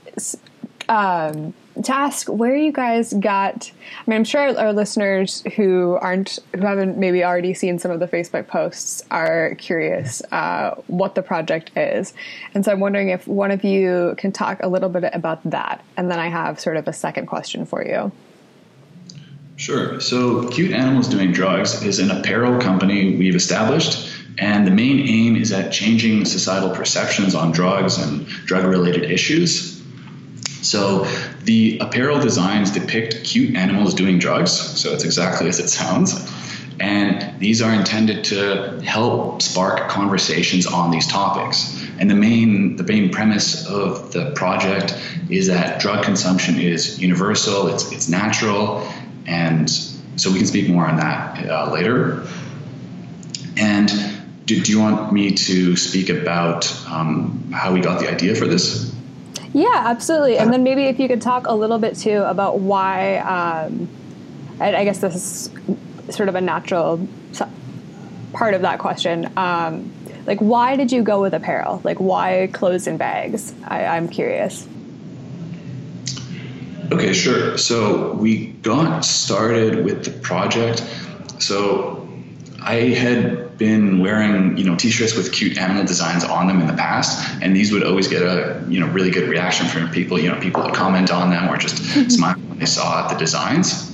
[0.89, 1.53] um,
[1.83, 3.71] to ask where you guys got.
[3.73, 7.99] I mean, I'm sure our listeners who aren't who haven't maybe already seen some of
[7.99, 12.13] the Facebook posts are curious uh, what the project is,
[12.53, 15.83] and so I'm wondering if one of you can talk a little bit about that,
[15.97, 18.11] and then I have sort of a second question for you.
[19.57, 20.01] Sure.
[20.01, 25.35] So, Cute Animals Doing Drugs is an apparel company we've established, and the main aim
[25.35, 29.81] is at changing societal perceptions on drugs and drug related issues.
[30.61, 31.05] So,
[31.43, 36.13] the apparel designs depict cute animals doing drugs, so it's exactly as it sounds.
[36.79, 41.81] And these are intended to help spark conversations on these topics.
[41.99, 47.67] And the main the main premise of the project is that drug consumption is universal,
[47.67, 48.91] it's it's natural,
[49.25, 52.27] and so we can speak more on that uh, later.
[53.57, 54.14] And
[54.45, 58.45] do, do, you want me to speak about um, how we got the idea for
[58.45, 58.93] this?
[59.53, 60.37] Yeah, absolutely.
[60.37, 63.89] And then maybe if you could talk a little bit too about why, um,
[64.59, 67.07] I, I, guess this is sort of a natural
[68.33, 69.31] part of that question.
[69.37, 69.91] Um,
[70.25, 71.81] like, why did you go with apparel?
[71.83, 73.53] Like, why clothes and bags?
[73.63, 74.67] I, I'm curious.
[76.91, 77.57] Okay, sure.
[77.57, 80.83] So we got started with the project.
[81.39, 82.04] So
[82.65, 86.73] I had been wearing, you know, t-shirts with cute animal designs on them in the
[86.73, 90.19] past, and these would always get a, you know, really good reaction from people.
[90.19, 92.09] You know, people would comment on them or just mm-hmm.
[92.09, 93.91] smile when they saw the designs.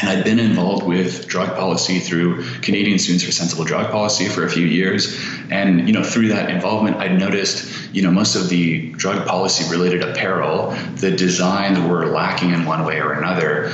[0.00, 4.44] And I'd been involved with drug policy through Canadian Students for Sensible Drug Policy for
[4.44, 5.18] a few years.
[5.50, 9.68] And, you know, through that involvement, I'd noticed, you know, most of the drug policy
[9.70, 13.72] related apparel, the designs were lacking in one way or another.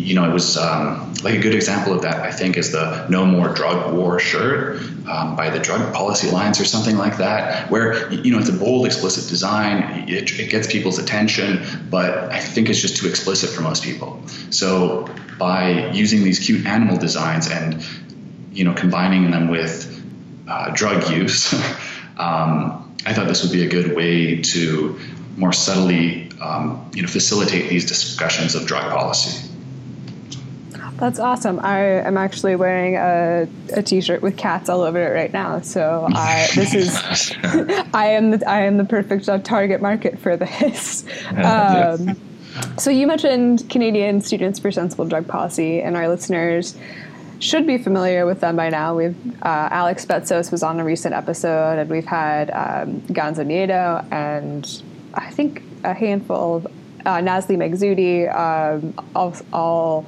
[0.00, 3.06] You know, it was um, like a good example of that, I think, is the
[3.08, 7.70] No More Drug War shirt um, by the Drug Policy Alliance or something like that,
[7.70, 10.08] where, you know, it's a bold, explicit design.
[10.08, 14.22] It, it gets people's attention, but I think it's just too explicit for most people.
[14.50, 17.84] So by using these cute animal designs and,
[18.52, 19.86] you know, combining them with
[20.48, 21.52] uh, drug use,
[22.16, 24.98] um, I thought this would be a good way to
[25.36, 29.49] more subtly, um, you know, facilitate these discussions of drug policy.
[31.00, 31.58] That's awesome.
[31.60, 35.62] I am actually wearing a, a t-shirt with cats all over it right now.
[35.62, 36.94] So I, this is,
[37.94, 41.04] I am the, I am the perfect target market for this.
[41.40, 42.20] Um,
[42.76, 46.76] so you mentioned Canadian Students for Sensible Drug Policy, and our listeners
[47.38, 48.96] should be familiar with them by now.
[48.96, 54.04] We've uh, Alex Betsos was on a recent episode, and we've had um, Gonzo Nieto
[54.12, 54.82] and
[55.14, 56.66] I think a handful of
[57.06, 60.06] uh, Nazlee Maghsoudi, um, all, all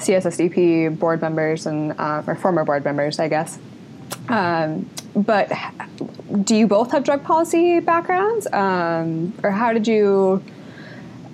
[0.00, 3.58] CSSDP board members and uh, or former board members, I guess.
[4.28, 5.50] Um, but
[6.44, 10.42] do you both have drug policy backgrounds, um, or how did you?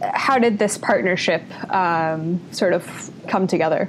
[0.03, 1.43] How did this partnership
[1.73, 3.89] um, sort of come together?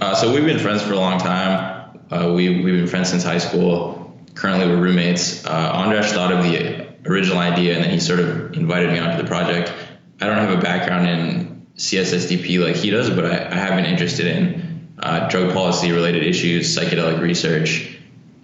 [0.00, 1.90] Uh, so we've been friends for a long time.
[2.10, 4.16] Uh, we we've been friends since high school.
[4.34, 5.44] Currently, we're roommates.
[5.44, 9.20] Uh, Andras thought of the original idea, and then he sort of invited me onto
[9.20, 9.72] the project.
[10.20, 11.47] I don't have a background in
[11.78, 16.24] CSSDP like he does, but I, I have been interested in uh, drug policy related
[16.24, 17.96] issues, psychedelic research,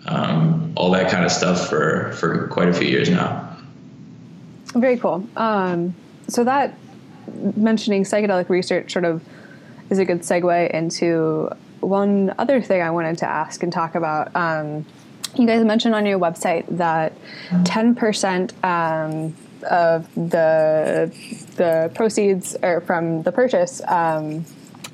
[0.07, 3.57] um, all that kind of stuff for, for quite a few years now.
[4.67, 5.27] Very cool.
[5.37, 5.95] Um,
[6.29, 6.75] so that
[7.57, 9.23] mentioning psychedelic research sort of
[9.91, 14.35] is a good segue into one other thing I wanted to ask and talk about.
[14.35, 14.87] Um,
[15.37, 17.13] you guys mentioned on your website that
[17.51, 21.13] 10% um, of the
[21.57, 24.45] the proceeds or from the purchase um,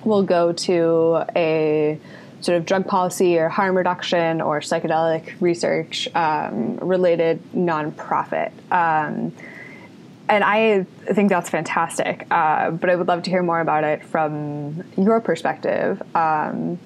[0.05, 1.99] will go to a
[2.41, 8.53] sort of drug policy or harm reduction or psychedelic research um, related nonprofit.
[8.73, 9.33] Um,
[10.29, 12.27] and I think that's fantastic.
[12.31, 16.79] Uh, but I would love to hear more about it from your perspective um,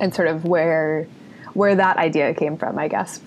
[0.00, 1.06] and sort of where
[1.52, 3.20] where that idea came from, I guess.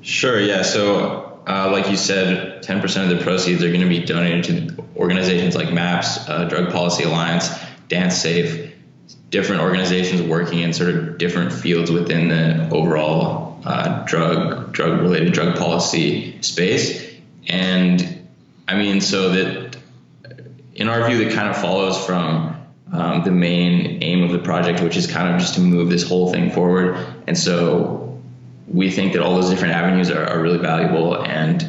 [0.00, 0.40] Sure.
[0.40, 0.62] Yeah.
[0.62, 4.84] So uh, like you said, 10% of the proceeds are going to be donated to
[4.96, 7.48] organizations like MAPS, uh, Drug Policy Alliance,
[7.88, 8.72] Dance Safe,
[9.30, 15.32] different organizations working in sort of different fields within the overall uh, drug drug related
[15.32, 17.12] drug policy space.
[17.48, 18.28] And
[18.68, 19.76] I mean, so that
[20.74, 22.56] in our view, that kind of follows from
[22.92, 26.06] um, the main aim of the project, which is kind of just to move this
[26.06, 26.96] whole thing forward.
[27.26, 28.11] And so
[28.72, 31.68] we think that all those different avenues are, are really valuable, and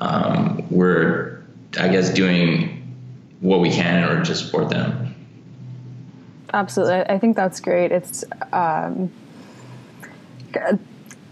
[0.00, 1.42] um, we're,
[1.78, 2.78] I guess, doing
[3.40, 5.14] what we can in order to support them.
[6.52, 7.92] Absolutely, I think that's great.
[7.92, 9.10] It's um,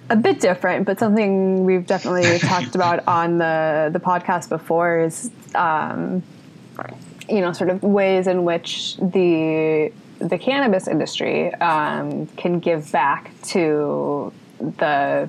[0.08, 5.30] a bit different, but something we've definitely talked about on the the podcast before is,
[5.54, 6.22] um,
[7.28, 13.32] you know, sort of ways in which the the cannabis industry um, can give back
[13.42, 15.28] to the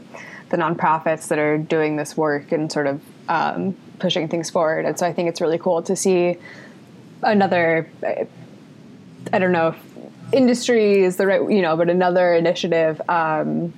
[0.49, 4.86] the nonprofits that are doing this work and sort of um, pushing things forward.
[4.86, 6.38] And so I think it's really cool to see
[7.23, 7.89] another.
[9.32, 9.77] I don't know if
[10.34, 13.73] industry is the right, you know, but another initiative um,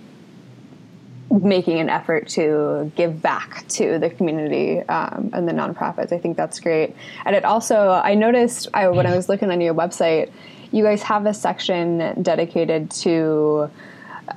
[1.29, 6.11] making an effort to give back to the community um, and the nonprofits.
[6.11, 6.95] I think that's great.
[7.25, 10.31] And it also, I noticed I, when I was looking on your website,
[10.71, 13.69] you guys have a section dedicated to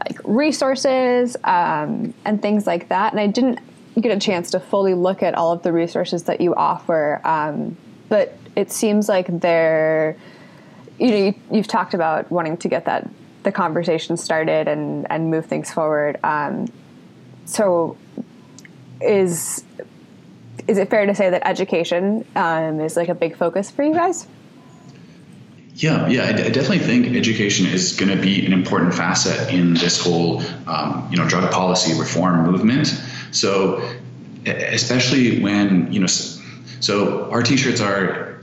[0.01, 3.12] like resources um, and things like that.
[3.12, 3.61] And I didn't
[4.01, 7.76] get a chance to fully look at all of the resources that you offer, um,
[8.09, 10.16] but it seems like they're,
[10.99, 11.16] you know,
[11.51, 13.09] you, have talked about wanting to get that
[13.42, 16.18] the conversation started and and move things forward.
[16.24, 16.66] Um,
[17.44, 17.97] so
[19.01, 19.64] is
[20.66, 23.94] is it fair to say that education um, is like a big focus for you
[23.94, 24.26] guys?
[25.77, 29.53] Yeah, yeah, I, d- I definitely think education is going to be an important facet
[29.53, 32.87] in this whole, um, you know, drug policy reform movement.
[33.31, 33.87] So,
[34.47, 38.41] especially when you know, so our T-shirts are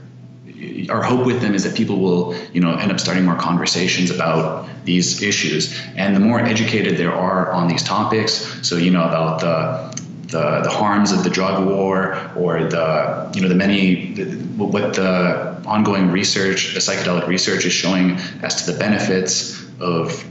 [0.88, 4.10] our hope with them is that people will, you know, end up starting more conversations
[4.10, 5.76] about these issues.
[5.96, 8.32] And the more educated there are on these topics,
[8.66, 10.03] so you know about the
[10.34, 11.96] the, the harms of the drug war
[12.34, 14.24] or the you know the many the,
[14.56, 20.24] what the ongoing research the psychedelic research is showing as to the benefits of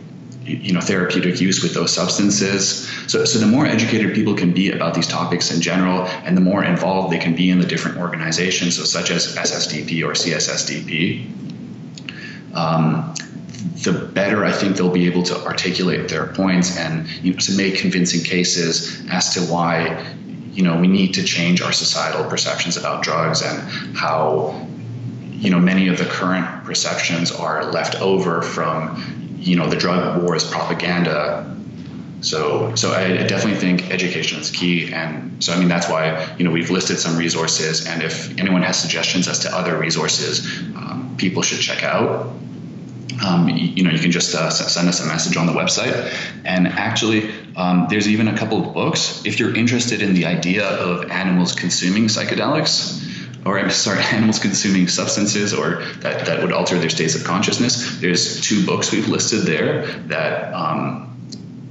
[0.44, 2.86] you know therapeutic use with those substances.
[3.08, 6.42] So, so the more educated people can be about these topics in general and the
[6.42, 11.26] more involved they can be in the different organizations so such as ssdp or cssdp
[12.54, 13.14] um,
[13.84, 17.58] the better I think they'll be able to articulate their points and you know, to
[17.58, 20.16] make convincing cases as to why
[20.52, 24.68] you know we need to change our societal perceptions about drugs and how
[25.32, 30.24] you know many of the current perceptions are left over from you know the drug
[30.24, 31.50] war's propaganda.
[32.22, 36.46] So so I, definitely think education is key, and so I mean that's why you
[36.46, 41.16] know we've listed some resources, and if anyone has suggestions as to other resources, um,
[41.18, 42.34] people should check out.
[43.22, 45.94] Um, you, know, you can just uh, send us a message on the website.
[46.46, 49.26] And actually, um, there's even a couple of books.
[49.26, 53.02] If you're interested in the idea of animals consuming psychedelics,
[53.46, 57.98] or I'm sorry, animals consuming substances or that, that would alter their states of consciousness.
[58.00, 61.14] There's two books we've listed there that um,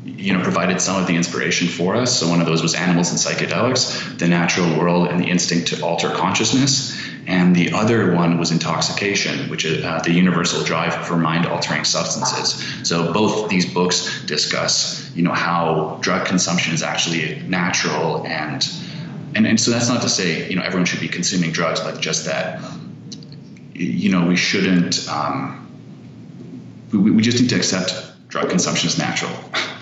[0.05, 2.19] you know provided some of the inspiration for us.
[2.19, 5.83] So one of those was Animals and Psychedelics: The Natural World and the Instinct to
[5.83, 6.99] Alter Consciousness.
[7.27, 12.65] And the other one was Intoxication, which is uh, the universal drive for mind-altering substances.
[12.83, 18.69] So both these books discuss, you know, how drug consumption is actually natural and
[19.35, 22.01] and, and so that's not to say you know everyone should be consuming drugs, but
[22.01, 22.61] just that
[23.75, 25.09] you know we shouldn't.
[25.09, 25.59] Um,
[26.93, 27.95] we, we just need to accept
[28.29, 29.33] drug consumption as natural.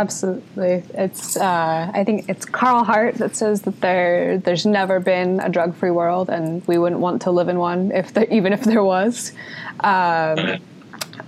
[0.00, 1.36] Absolutely, it's.
[1.36, 5.90] Uh, I think it's Carl Hart that says that there there's never been a drug-free
[5.90, 9.32] world, and we wouldn't want to live in one if there, even if there was.
[9.80, 10.56] Um,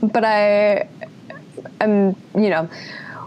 [0.00, 0.88] but I,
[1.82, 2.70] am you know,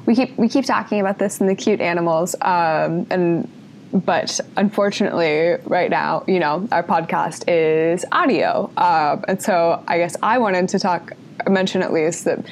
[0.08, 3.48] we keep we keep talking about this in the cute animals, um, and
[3.93, 10.16] but unfortunately, right now, you know, our podcast is audio, uh, and so I guess
[10.24, 11.14] I wanted to talk,
[11.48, 12.43] mention at least that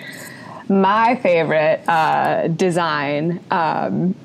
[0.70, 4.16] my favorite uh, design um,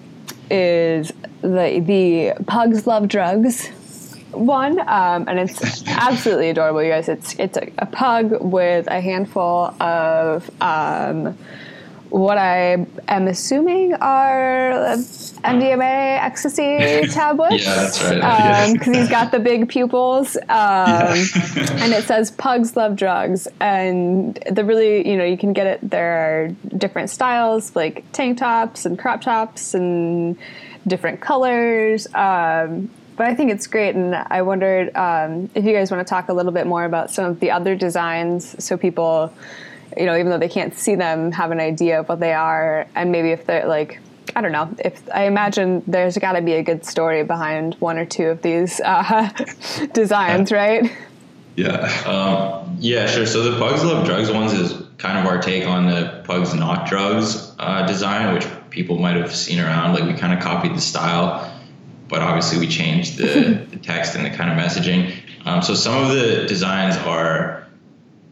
[0.50, 1.12] is
[1.42, 3.70] the the Pugs Love Drugs
[4.32, 7.08] one, um, and it's absolutely adorable, you guys.
[7.08, 10.50] It's it's a, a pug with a handful of.
[10.60, 11.36] Um,
[12.10, 14.96] what I am assuming are
[15.44, 17.64] MDMA ecstasy tablets.
[17.66, 18.72] yeah, that's right.
[18.72, 21.82] Because um, he's got the big pupils, um, yeah.
[21.82, 25.90] and it says "Pugs love drugs." And the really, you know, you can get it.
[25.90, 30.36] There are different styles, like tank tops and crop tops, and
[30.86, 32.06] different colors.
[32.14, 36.08] Um, but I think it's great, and I wondered um, if you guys want to
[36.08, 39.32] talk a little bit more about some of the other designs, so people
[39.98, 42.86] you know, even though they can't see them, have an idea of what they are,
[42.94, 44.00] and maybe if they're like,
[44.36, 44.72] I don't know.
[44.84, 48.42] If I imagine there's got to be a good story behind one or two of
[48.42, 49.28] these uh,
[49.92, 50.92] designs, right?
[51.56, 51.80] Yeah.
[52.06, 53.26] Um, yeah, sure.
[53.26, 56.86] So the Pugs Love Drugs ones is kind of our take on the Pugs Not
[56.86, 59.94] Drugs uh, design, which people might have seen around.
[59.94, 61.52] Like we kind of copied the style,
[62.06, 65.12] but obviously we changed the, the text and the kind of messaging.
[65.44, 67.57] Um, so some of the designs are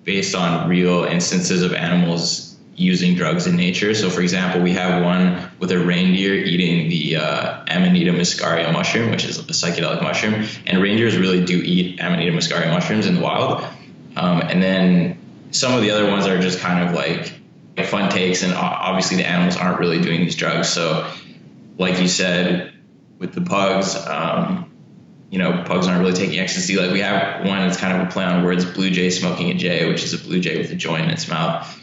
[0.06, 3.92] based on real instances of animals using drugs in nature.
[3.94, 9.10] So, for example, we have one with a reindeer eating the uh, Amanita muscaria mushroom,
[9.10, 10.46] which is a psychedelic mushroom.
[10.66, 13.64] And reindeers really do eat Amanita muscaria mushrooms in the wild.
[14.14, 15.18] Um, and then
[15.50, 17.32] some of the other ones are just kind of like
[17.88, 20.68] fun takes, and obviously the animals aren't really doing these drugs.
[20.68, 21.10] So,
[21.78, 22.72] like you said,
[23.18, 24.65] with the pugs, um,
[25.36, 26.76] you know, pugs aren't really taking ecstasy.
[26.76, 29.54] Like we have one that's kind of a play on words, blue jay smoking a
[29.54, 31.78] jay, which is a blue jay with a joint in its mouth.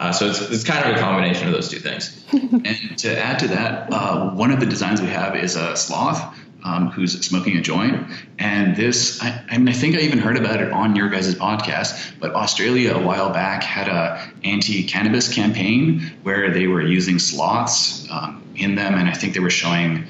[0.00, 2.20] Uh, so it's, it's kind of a combination of those two things.
[2.32, 6.36] and to add to that, uh, one of the designs we have is a sloth
[6.64, 8.10] um, who's smoking a joint.
[8.40, 11.32] And this, I, I, mean, I think I even heard about it on your guys'
[11.36, 18.10] podcast, but Australia a while back had a anti-cannabis campaign where they were using sloths
[18.10, 20.06] um, in them, and I think they were showing.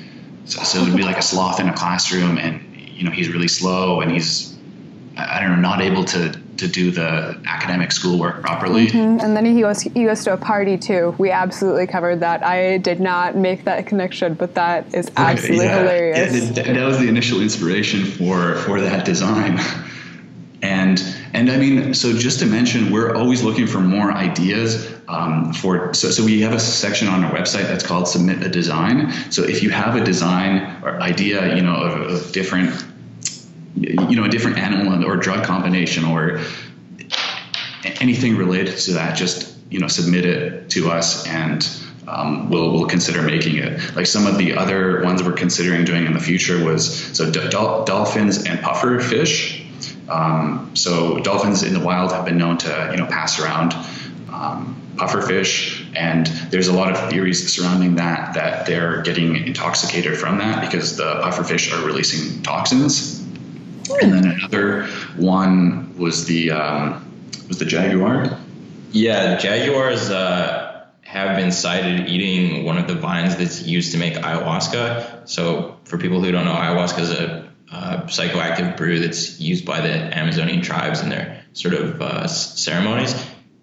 [0.46, 2.65] So, so it would be like a sloth in a classroom, and
[2.96, 4.56] you know he's really slow, and he's
[5.16, 8.86] I don't know, not able to to do the academic schoolwork properly.
[8.86, 9.24] Mm-hmm.
[9.24, 11.14] And then he goes he goes to a party too.
[11.18, 12.44] We absolutely covered that.
[12.44, 15.78] I did not make that connection, but that is absolutely yeah.
[15.80, 16.56] hilarious.
[16.56, 19.58] Yeah, that was the initial inspiration for for that design.
[20.62, 21.02] And
[21.34, 25.92] and I mean, so just to mention, we're always looking for more ideas um, for.
[25.92, 29.42] So, so we have a section on our website that's called "Submit a Design." So
[29.42, 32.84] if you have a design or idea, you know, of, of different
[33.76, 36.40] you know a different animal or drug combination or
[38.00, 41.68] anything related to that just you know submit it to us and
[42.08, 46.06] um, we'll, we'll consider making it like some of the other ones we're considering doing
[46.06, 49.55] in the future was so dolphins and puffer fish
[50.08, 53.74] um, so dolphins in the wild have been known to you know pass around
[54.32, 60.16] um, puffer fish and there's a lot of theories surrounding that that they're getting intoxicated
[60.16, 63.26] from that because the puffer fish are releasing toxins
[64.02, 64.86] and then another
[65.16, 67.04] one was the um,
[67.48, 68.38] was the jaguar.
[68.92, 74.14] Yeah, jaguars uh, have been sighted eating one of the vines that's used to make
[74.14, 75.28] ayahuasca.
[75.28, 79.80] So, for people who don't know, ayahuasca is a uh, psychoactive brew that's used by
[79.80, 83.14] the Amazonian tribes in their sort of uh, ceremonies.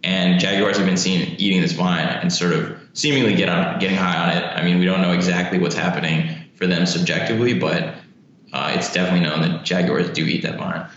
[0.03, 3.95] And jaguars have been seen eating this vine and sort of seemingly get on, getting
[3.95, 4.43] high on it.
[4.43, 7.95] I mean, we don't know exactly what's happening for them subjectively, but
[8.51, 10.87] uh, it's definitely known that jaguars do eat that vine.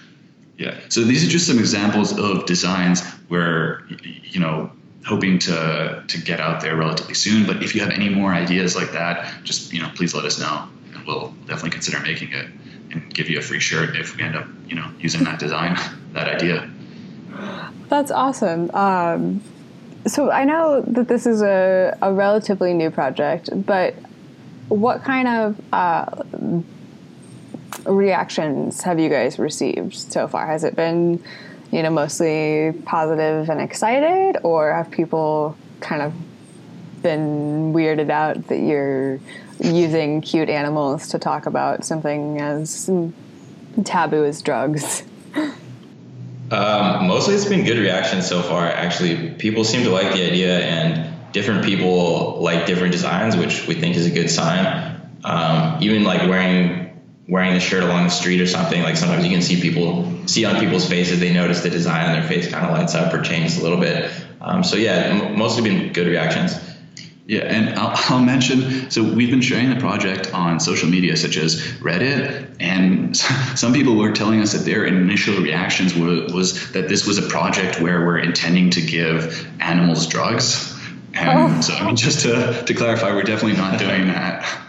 [0.59, 0.79] Yeah.
[0.89, 3.85] So these are just some examples of designs where
[4.25, 4.73] you know
[5.05, 7.47] hoping to to get out there relatively soon.
[7.47, 10.39] But if you have any more ideas like that, just you know please let us
[10.39, 12.47] know, and we'll definitely consider making it
[12.93, 15.77] and give you a free shirt if we end up you know using that design,
[16.13, 16.71] that idea.
[17.89, 18.71] That's awesome.
[18.75, 19.43] Um,
[20.07, 23.95] so I know that this is a, a relatively new project, but
[24.69, 26.23] what kind of uh,
[27.87, 30.47] reactions have you guys received so far?
[30.47, 31.23] Has it been,
[31.71, 36.13] you know, mostly positive and excited, or have people kind of
[37.03, 39.21] been weirded out that you're
[39.61, 42.91] using cute animals to talk about something as
[43.85, 45.03] taboo as drugs?
[46.51, 48.67] Um, mostly, it's been good reactions so far.
[48.67, 53.75] Actually, people seem to like the idea, and different people like different designs, which we
[53.75, 55.01] think is a good sign.
[55.25, 56.85] Um, even like wearing
[57.29, 60.45] wearing the shirt along the street or something, like sometimes you can see people see
[60.45, 63.23] on people's faces they notice the design and their face kind of lights up or
[63.23, 64.11] changes a little bit.
[64.41, 66.55] Um, so yeah, m- mostly been good reactions.
[67.27, 71.37] Yeah, and I'll, I'll, mention so we've been sharing the project on social media such
[71.37, 73.17] as Reddit, and
[73.57, 77.29] some people were telling us that their initial reactions were, was that this was a
[77.29, 80.73] project where we're intending to give animals drugs.
[81.15, 81.61] And oh.
[81.63, 84.63] so, I mean, just to, to clarify, we're definitely not doing that.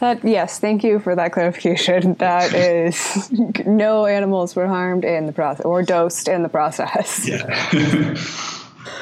[0.00, 2.14] That yes, thank you for that clarification.
[2.14, 3.30] That is,
[3.66, 7.28] no animals were harmed in the process or dosed in the process.
[7.28, 8.14] Yeah.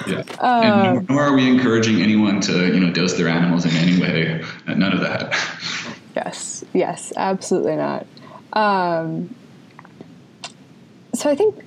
[0.07, 0.23] Yeah.
[0.41, 4.01] Um, and nor, are we encouraging anyone to you know dose their animals in any
[4.01, 4.45] way.
[4.67, 5.35] None of that.
[6.15, 6.65] Yes.
[6.73, 7.13] Yes.
[7.17, 8.07] Absolutely not.
[8.53, 9.35] Um,
[11.15, 11.65] so I think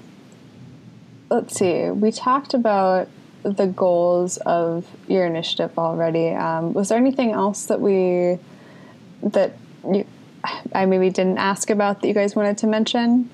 [1.29, 1.89] let's see.
[1.89, 3.07] We talked about
[3.43, 6.29] the goals of your initiative already.
[6.29, 8.37] Um, was there anything else that we
[9.23, 9.53] that
[9.89, 10.05] you,
[10.73, 13.29] I maybe didn't ask about that you guys wanted to mention?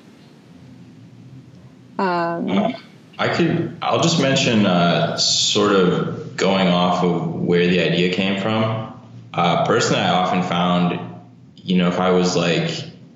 [1.98, 2.74] Um, uh,
[3.18, 3.78] I could.
[3.82, 9.00] I'll just mention uh, sort of going off of where the idea came from.
[9.34, 11.00] Uh, personally, I often found,
[11.56, 12.72] you know, if I was like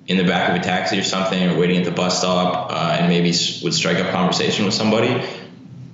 [0.07, 2.97] in the back of a taxi or something, or waiting at the bus stop, uh,
[2.99, 3.29] and maybe
[3.63, 5.23] would strike up conversation with somebody.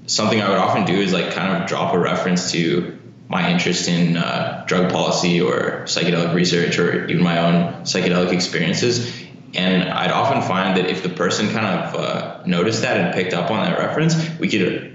[0.08, 2.97] Something I would often do is like kind of drop a reference to
[3.28, 9.25] my interest in uh, drug policy or psychedelic research or even my own psychedelic experiences.
[9.56, 13.34] And I'd often find that if the person kind of uh, noticed that and picked
[13.34, 14.91] up on that reference, we could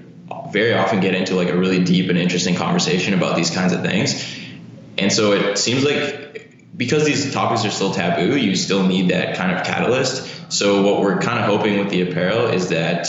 [0.52, 3.82] very often get into like a really deep and interesting conversation about these kinds of
[3.82, 4.38] things.
[4.98, 9.36] And so it seems like because these topics are still taboo, you still need that
[9.36, 10.52] kind of catalyst.
[10.52, 13.08] So what we're kind of hoping with the apparel is that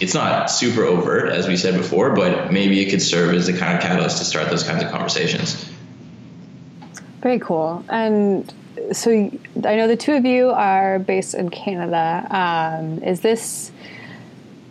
[0.00, 3.56] it's not super overt, as we said before, but maybe it could serve as a
[3.56, 5.64] kind of catalyst to start those kinds of conversations.
[7.20, 7.84] Very cool.
[7.88, 8.52] And
[8.92, 12.26] so I know the two of you are based in Canada.
[12.30, 13.72] Um, is this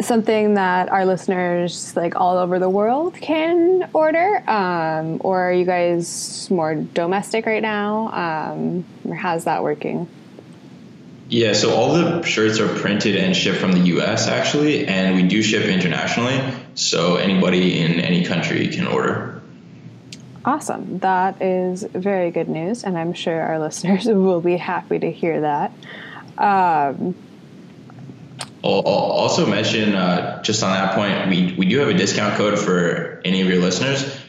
[0.01, 4.43] something that our listeners like all over the world can order?
[4.49, 8.51] Um, or are you guys more domestic right now?
[8.53, 10.07] Um, or how's that working?
[11.29, 15.27] Yeah so all the shirts are printed and shipped from the us actually and we
[15.27, 16.41] do ship internationally
[16.73, 19.38] so anybody in any country can order
[20.45, 25.11] awesome that is very good news and i'm sure our listeners will be happy to
[25.11, 25.71] hear that
[26.37, 27.15] um,
[28.63, 32.57] I'll, also mention uh, just on that point, we, we do have a discount code
[32.59, 34.19] for any of your listeners.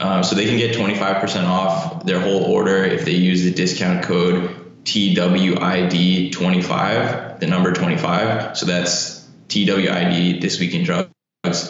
[0.00, 4.04] Um, so they can get 25% off their whole order if they use the discount
[4.04, 4.54] code
[4.84, 8.56] TWID25, the number 25.
[8.56, 11.10] So that's TWID This Week in Drugs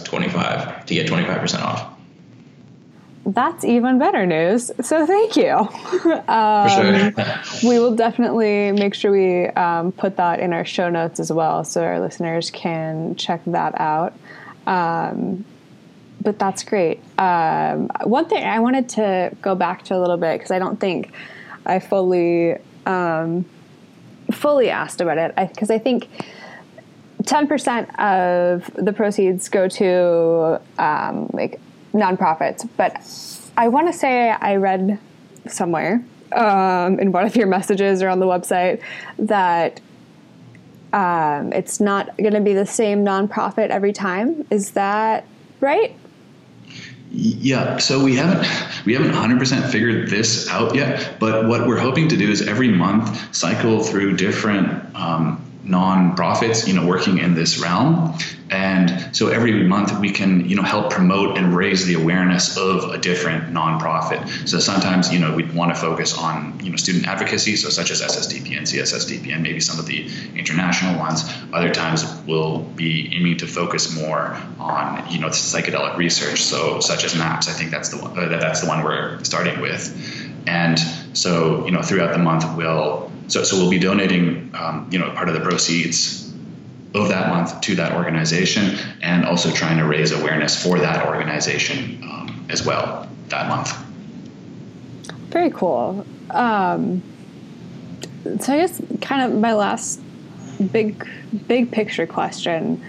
[0.05, 1.98] 25 to get 25% off
[3.29, 4.71] that's even better news.
[4.81, 5.53] So thank you.
[6.29, 7.15] um,
[7.63, 11.63] we will definitely make sure we um, put that in our show notes as well,
[11.65, 14.15] so our listeners can check that out.
[14.67, 15.45] Um,
[16.23, 17.01] but that's great.
[17.19, 20.81] Um, one thing I wanted to go back to a little bit because I don't
[20.81, 21.13] think
[21.67, 22.57] I fully
[22.87, 23.45] um,
[24.33, 26.09] fully asked about it because I, I think.
[27.25, 31.61] 10% of the proceeds go to um, like
[31.93, 33.03] nonprofits, but
[33.57, 34.99] I want to say I read
[35.47, 38.83] somewhere um, in one of your messages or on the website
[39.19, 39.81] that
[40.93, 44.47] um, it's not going to be the same nonprofit every time.
[44.51, 45.27] Is that
[45.61, 45.95] right?
[47.11, 48.47] Yeah, so we haven't
[48.85, 52.69] we haven't 100% figured this out yet, but what we're hoping to do is every
[52.69, 58.17] month cycle through different um, nonprofits, you know, working in this realm.
[58.51, 62.91] And so every month we can, you know, help promote and raise the awareness of
[62.91, 64.49] a different nonprofit.
[64.49, 67.91] So sometimes, you know, we'd want to focus on, you know, student advocacy, so such
[67.91, 71.25] as SSDP and CSSDP and maybe some of the international ones.
[71.53, 77.05] Other times we'll be aiming to focus more on, you know, psychedelic research, so such
[77.05, 77.49] as MAPS.
[77.49, 79.95] I think that's the one, uh, that's the one we're starting with.
[80.47, 80.79] And
[81.13, 85.11] so, you know, throughout the month we'll so, so we'll be donating, um, you know,
[85.11, 86.33] part of the proceeds
[86.95, 92.03] of that month to that organization, and also trying to raise awareness for that organization
[92.03, 93.77] um, as well that month.
[95.29, 96.07] Very cool.
[96.31, 97.03] Um,
[98.41, 100.01] so I guess kind of my last
[100.73, 101.07] big
[101.47, 102.83] big picture question.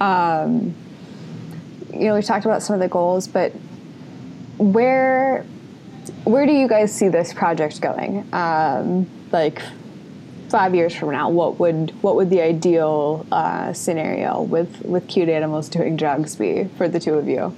[0.00, 0.74] Um,
[1.92, 3.52] you know, we talked about some of the goals, but
[4.58, 5.44] where
[6.24, 8.26] where do you guys see this project going?
[8.32, 9.62] Um, like
[10.48, 15.28] five years from now, what would what would the ideal uh, scenario with with cute
[15.28, 17.54] animals doing drugs be for the two of you?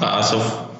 [0.00, 0.70] Uh, so,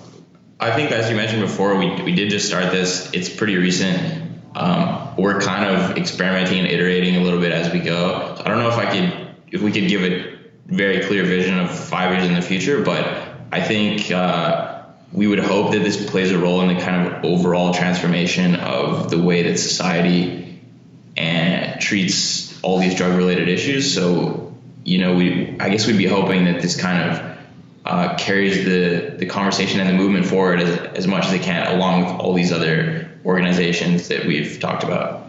[0.58, 3.10] I think as you mentioned before, we we did just start this.
[3.12, 4.22] It's pretty recent.
[4.54, 8.34] Um, we're kind of experimenting and iterating a little bit as we go.
[8.36, 11.58] So I don't know if I could if we could give a very clear vision
[11.58, 13.04] of five years in the future, but
[13.52, 14.10] I think.
[14.10, 14.69] Uh,
[15.12, 19.10] we would hope that this plays a role in the kind of overall transformation of
[19.10, 20.60] the way that society
[21.16, 23.92] and eh, treats all these drug related issues.
[23.92, 24.54] So,
[24.84, 27.38] you know, we I guess we'd be hoping that this kind of
[27.84, 31.66] uh, carries the the conversation and the movement forward as, as much as it can,
[31.74, 35.26] along with all these other organizations that we've talked about.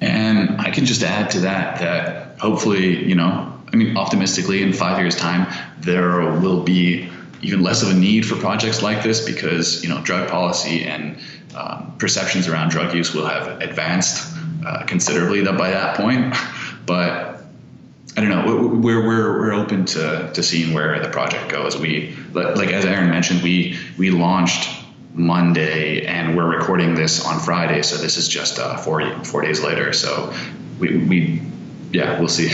[0.00, 4.72] And I can just add to that that hopefully, you know, I mean, optimistically, in
[4.72, 5.46] five years' time,
[5.80, 7.08] there will be
[7.42, 11.18] even less of a need for projects like this because you know drug policy and
[11.54, 14.34] um, perceptions around drug use will have advanced
[14.66, 16.34] uh, considerably by that point.
[16.86, 17.40] But
[18.14, 18.44] I don't know.
[18.76, 21.78] We're we're we're open to to seeing where the project goes.
[21.78, 24.68] We like as Aaron mentioned, we we launched
[25.14, 29.62] Monday and we're recording this on Friday, so this is just uh, four four days
[29.62, 29.94] later.
[29.94, 30.34] So
[30.78, 31.42] we we
[31.92, 32.50] yeah, we'll see.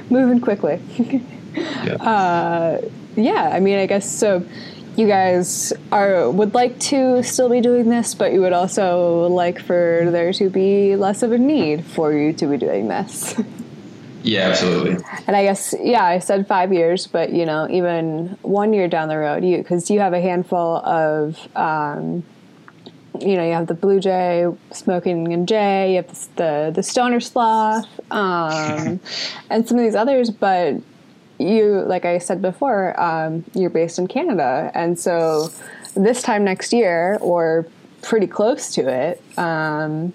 [0.10, 0.80] Moving quickly.
[1.54, 1.94] yeah.
[1.94, 2.80] Uh,
[3.16, 4.44] yeah, I mean, I guess so.
[4.96, 9.58] you guys are would like to still be doing this, but you would also like
[9.60, 13.34] for there to be less of a need for you to be doing this.
[14.24, 15.04] Yeah, absolutely.
[15.26, 19.08] And I guess, yeah, I said five years, but you know, even one year down
[19.08, 22.24] the road, you because you have a handful of, um,
[23.20, 26.82] you know, you have the Blue Jay, Smoking and Jay, you have the the, the
[26.82, 28.98] Stoner Sloth, um,
[29.50, 30.30] and some of these others.
[30.30, 30.76] But
[31.38, 35.48] you, like I said before, um, you're based in Canada, and so
[35.94, 37.66] this time next year, or
[38.02, 40.12] pretty close to it, um,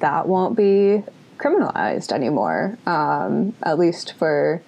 [0.00, 1.02] that won't be
[1.38, 4.62] criminalized anymore, um, at least for,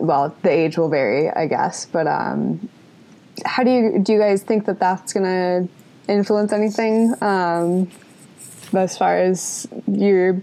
[0.00, 1.86] well, the age will vary, I guess.
[1.86, 2.68] But um,
[3.44, 4.12] how do you do?
[4.12, 5.68] You guys think that that's going to
[6.12, 7.90] influence anything um,
[8.74, 10.42] as far as your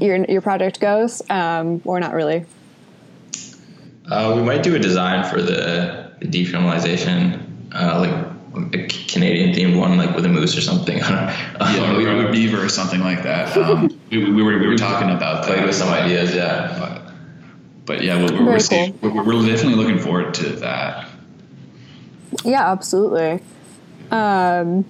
[0.00, 2.46] your your project goes, um, or not really?
[4.06, 7.40] Uh, we might do a design for the, the decriminalization,
[7.72, 10.98] uh, like a Canadian themed one, like with a moose or something.
[10.98, 13.56] yeah, we, or a beaver or something like that.
[13.56, 16.76] Um, we, we, were we were talking about played with some ideas, yeah.
[16.78, 17.14] But,
[17.86, 21.08] but yeah, we're, we're, Very we're, we're, we're definitely looking forward to that.
[22.44, 23.42] Yeah, absolutely.
[24.10, 24.84] Um,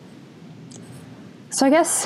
[1.51, 2.05] so I guess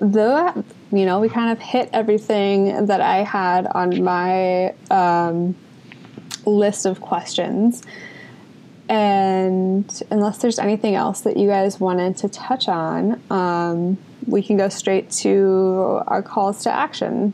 [0.00, 0.64] the
[0.98, 5.54] you know we kind of hit everything that I had on my um,
[6.44, 7.82] list of questions.
[8.88, 14.56] And unless there's anything else that you guys wanted to touch on, um, we can
[14.56, 17.32] go straight to our calls to action.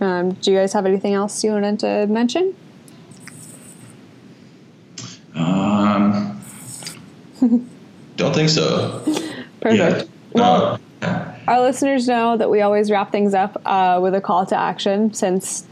[0.00, 2.54] Um, do you guys have anything else you wanted to mention?
[5.34, 6.42] Um,
[8.16, 9.02] Don't think so.
[9.60, 10.10] Perfect.
[10.32, 14.56] Well, our listeners know that we always wrap things up uh, with a call to
[14.56, 15.66] action since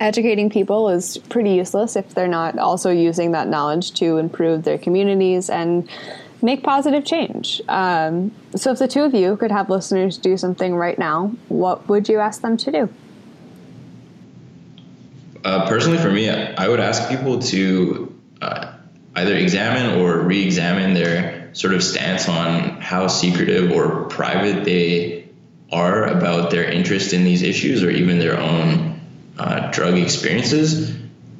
[0.00, 4.78] educating people is pretty useless if they're not also using that knowledge to improve their
[4.78, 5.88] communities and
[6.42, 7.60] make positive change.
[7.68, 11.88] Um, so, if the two of you could have listeners do something right now, what
[11.88, 12.88] would you ask them to do?
[15.44, 18.72] Uh, personally, for me, I would ask people to uh,
[19.16, 25.28] either examine or re examine their sort of stance on how secretive or private they
[25.72, 29.00] are about their interest in these issues or even their own
[29.38, 30.96] uh, drug experiences.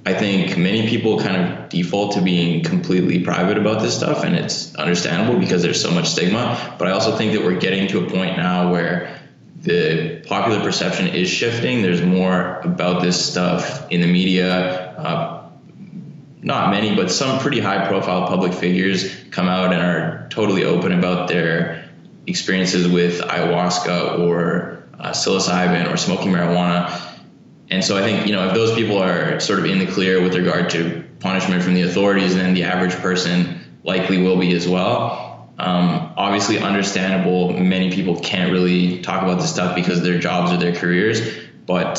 [0.06, 4.34] I think many people kind of default to being completely private about this stuff, and
[4.34, 6.76] it's understandable because there's so much stigma.
[6.78, 9.20] But I also think that we're getting to a point now where
[9.62, 11.82] the popular perception is shifting.
[11.82, 14.94] There's more about this stuff in the media.
[14.96, 15.29] Uh,
[16.42, 20.92] not many, but some pretty high profile public figures come out and are totally open
[20.92, 21.90] about their
[22.26, 27.00] experiences with ayahuasca or uh, psilocybin or smoking marijuana.
[27.70, 30.22] And so I think, you know, if those people are sort of in the clear
[30.22, 34.66] with regard to punishment from the authorities, then the average person likely will be as
[34.66, 35.50] well.
[35.58, 37.52] Um, obviously, understandable.
[37.52, 41.20] Many people can't really talk about this stuff because their jobs or their careers,
[41.66, 41.98] but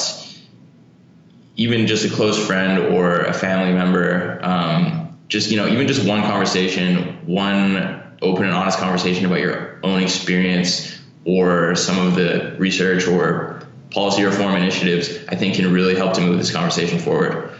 [1.56, 6.08] even just a close friend or a family member, um, just you know, even just
[6.08, 12.56] one conversation, one open and honest conversation about your own experience or some of the
[12.58, 17.52] research or policy reform initiatives, I think can really help to move this conversation forward.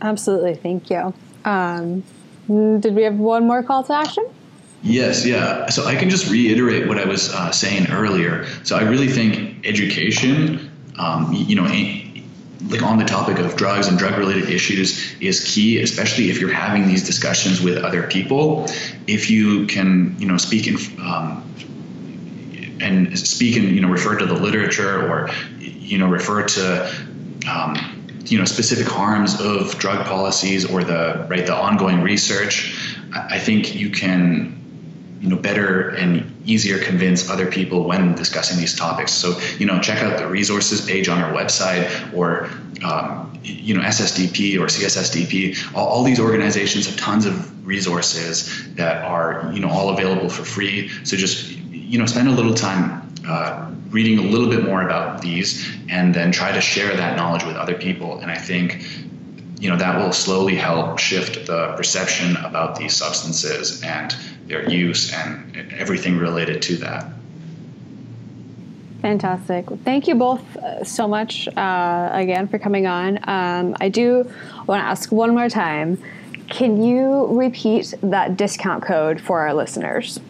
[0.00, 1.14] Absolutely, thank you.
[1.44, 2.02] Um,
[2.48, 4.26] did we have one more call to action?
[4.82, 5.70] Yes, yeah.
[5.70, 8.46] So I can just reiterate what I was uh, saying earlier.
[8.64, 11.64] So I really think education, um, you know,
[12.68, 16.52] like on the topic of drugs and drug related issues is key, especially if you're
[16.52, 18.66] having these discussions with other people.
[19.06, 21.48] If you can, you know, speak in, um,
[22.80, 26.92] and speak and, you know, refer to the literature or, you know, refer to,
[27.48, 27.76] um,
[28.26, 32.74] you know specific harms of drug policies or the right the ongoing research
[33.12, 34.61] i think you can
[35.22, 39.12] you know better and easier convince other people when discussing these topics.
[39.12, 42.50] So you know check out the resources page on our website or
[42.84, 49.04] um, you know ssdp or cssdp all, all, these organizations have tons of resources that
[49.04, 50.88] are you know all available for free.
[51.04, 55.22] So just you know spend a little time uh, reading a little bit more about
[55.22, 58.18] these and then try to share that knowledge with other people.
[58.18, 58.84] And i think
[59.60, 64.12] you know that will slowly help shift the perception about these substances and
[64.46, 67.06] their use and everything related to that
[69.02, 69.66] Fantastic.
[69.84, 73.18] Thank you both uh, so much uh, again for coming on.
[73.28, 74.30] Um, I do
[74.68, 75.98] want to ask one more time
[76.48, 80.20] can you repeat that discount code for our listeners?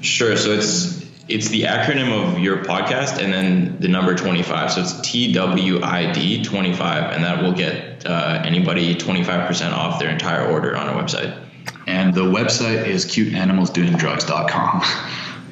[0.00, 0.36] Sure.
[0.36, 4.72] So it's it's the acronym of your podcast and then the number 25.
[4.72, 10.74] So it's TWID 25, and that will get uh, anybody 25% off their entire order
[10.76, 11.47] on our website.
[11.88, 14.82] And the website is cuteanimalsdoingdrugs.com.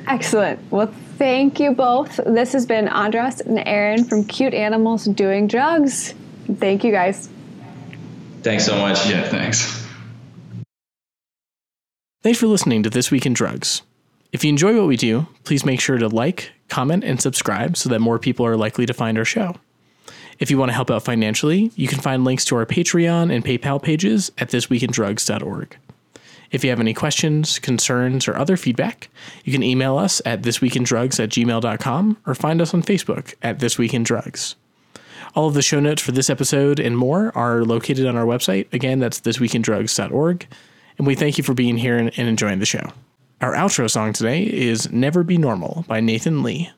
[0.06, 0.60] Excellent.
[0.70, 2.20] Well, thank you both.
[2.26, 6.12] This has been Andras and Aaron from Cute Animals Doing Drugs.
[6.58, 7.30] Thank you guys.
[8.42, 9.08] Thanks so much.
[9.08, 9.82] Yeah, thanks.
[12.22, 13.80] Thanks for listening to This Week in Drugs.
[14.30, 17.88] If you enjoy what we do, please make sure to like, comment, and subscribe so
[17.88, 19.56] that more people are likely to find our show.
[20.38, 23.42] If you want to help out financially, you can find links to our Patreon and
[23.42, 25.78] PayPal pages at thisweekindrugs.org.
[26.50, 29.08] If you have any questions, concerns, or other feedback,
[29.44, 34.54] you can email us at thisweekindrugs at gmail.com or find us on Facebook at thisweekindrugs.
[35.34, 38.72] All of the show notes for this episode and more are located on our website.
[38.72, 40.46] Again, that's thisweekindrugs.org.
[40.98, 42.90] And we thank you for being here and, and enjoying the show.
[43.42, 46.70] Our outro song today is Never Be Normal by Nathan Lee.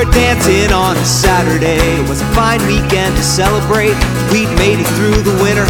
[0.00, 1.76] Were dancing on a Saturday.
[2.00, 3.92] It was a fine weekend to celebrate.
[4.32, 5.68] We'd made it through the winter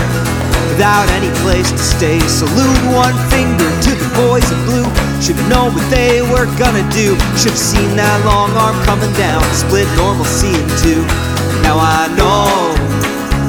[0.70, 2.20] without any place to stay.
[2.30, 4.86] Salute one finger to the boys in blue.
[5.18, 7.18] Should've known what they were gonna do.
[7.34, 9.42] Should've seen that long arm coming down.
[9.50, 11.02] Split normalcy in two.
[11.66, 12.46] Now I know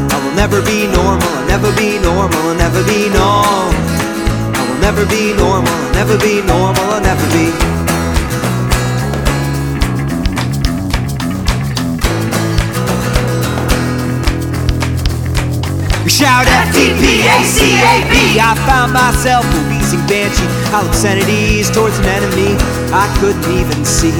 [0.09, 1.29] I will never be normal.
[1.29, 2.41] I'll never be normal.
[2.41, 3.69] I'll never be normal.
[4.57, 5.69] I will never be normal.
[5.69, 6.85] I'll never be normal.
[6.89, 7.53] I'll never be.
[7.53, 7.80] We
[16.11, 22.59] shout F-T-P-A-C-A-B I found myself a wheezing banshee How obscenities towards an enemy
[22.91, 24.11] I couldn't even see.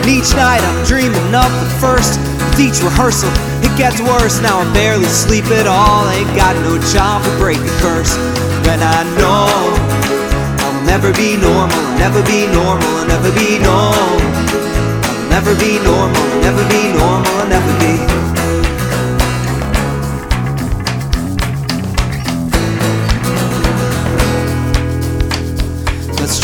[0.00, 2.16] And each night I'm dreaming of the first
[2.56, 3.28] With each rehearsal.
[3.60, 4.40] It gets worse.
[4.40, 8.16] Now I barely sleep at all Ain't got no job to break the curse.
[8.64, 13.60] When I know I will never be normal I'll never be normal I'll never be
[13.60, 14.24] normal.
[15.04, 18.33] I'll never be normal I'll never be normal I'll never be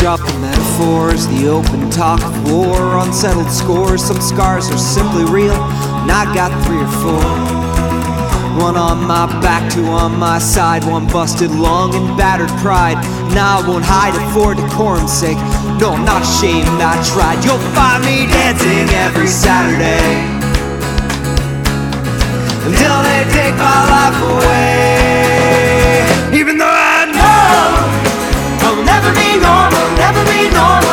[0.01, 4.03] drop the metaphors, the open talk of war, unsettled scores.
[4.03, 7.21] Some scars are simply real, and I got three or four.
[8.57, 12.97] One on my back, two on my side, one busted lung and battered pride.
[13.35, 15.37] Now I won't hide it for decorum's sake.
[15.77, 17.45] No, I'm not ashamed, I tried.
[17.45, 20.17] You'll find me dancing every Saturday
[22.65, 26.09] until they take my life away.
[26.33, 26.70] Even though
[29.01, 30.90] never be normal, never be normal.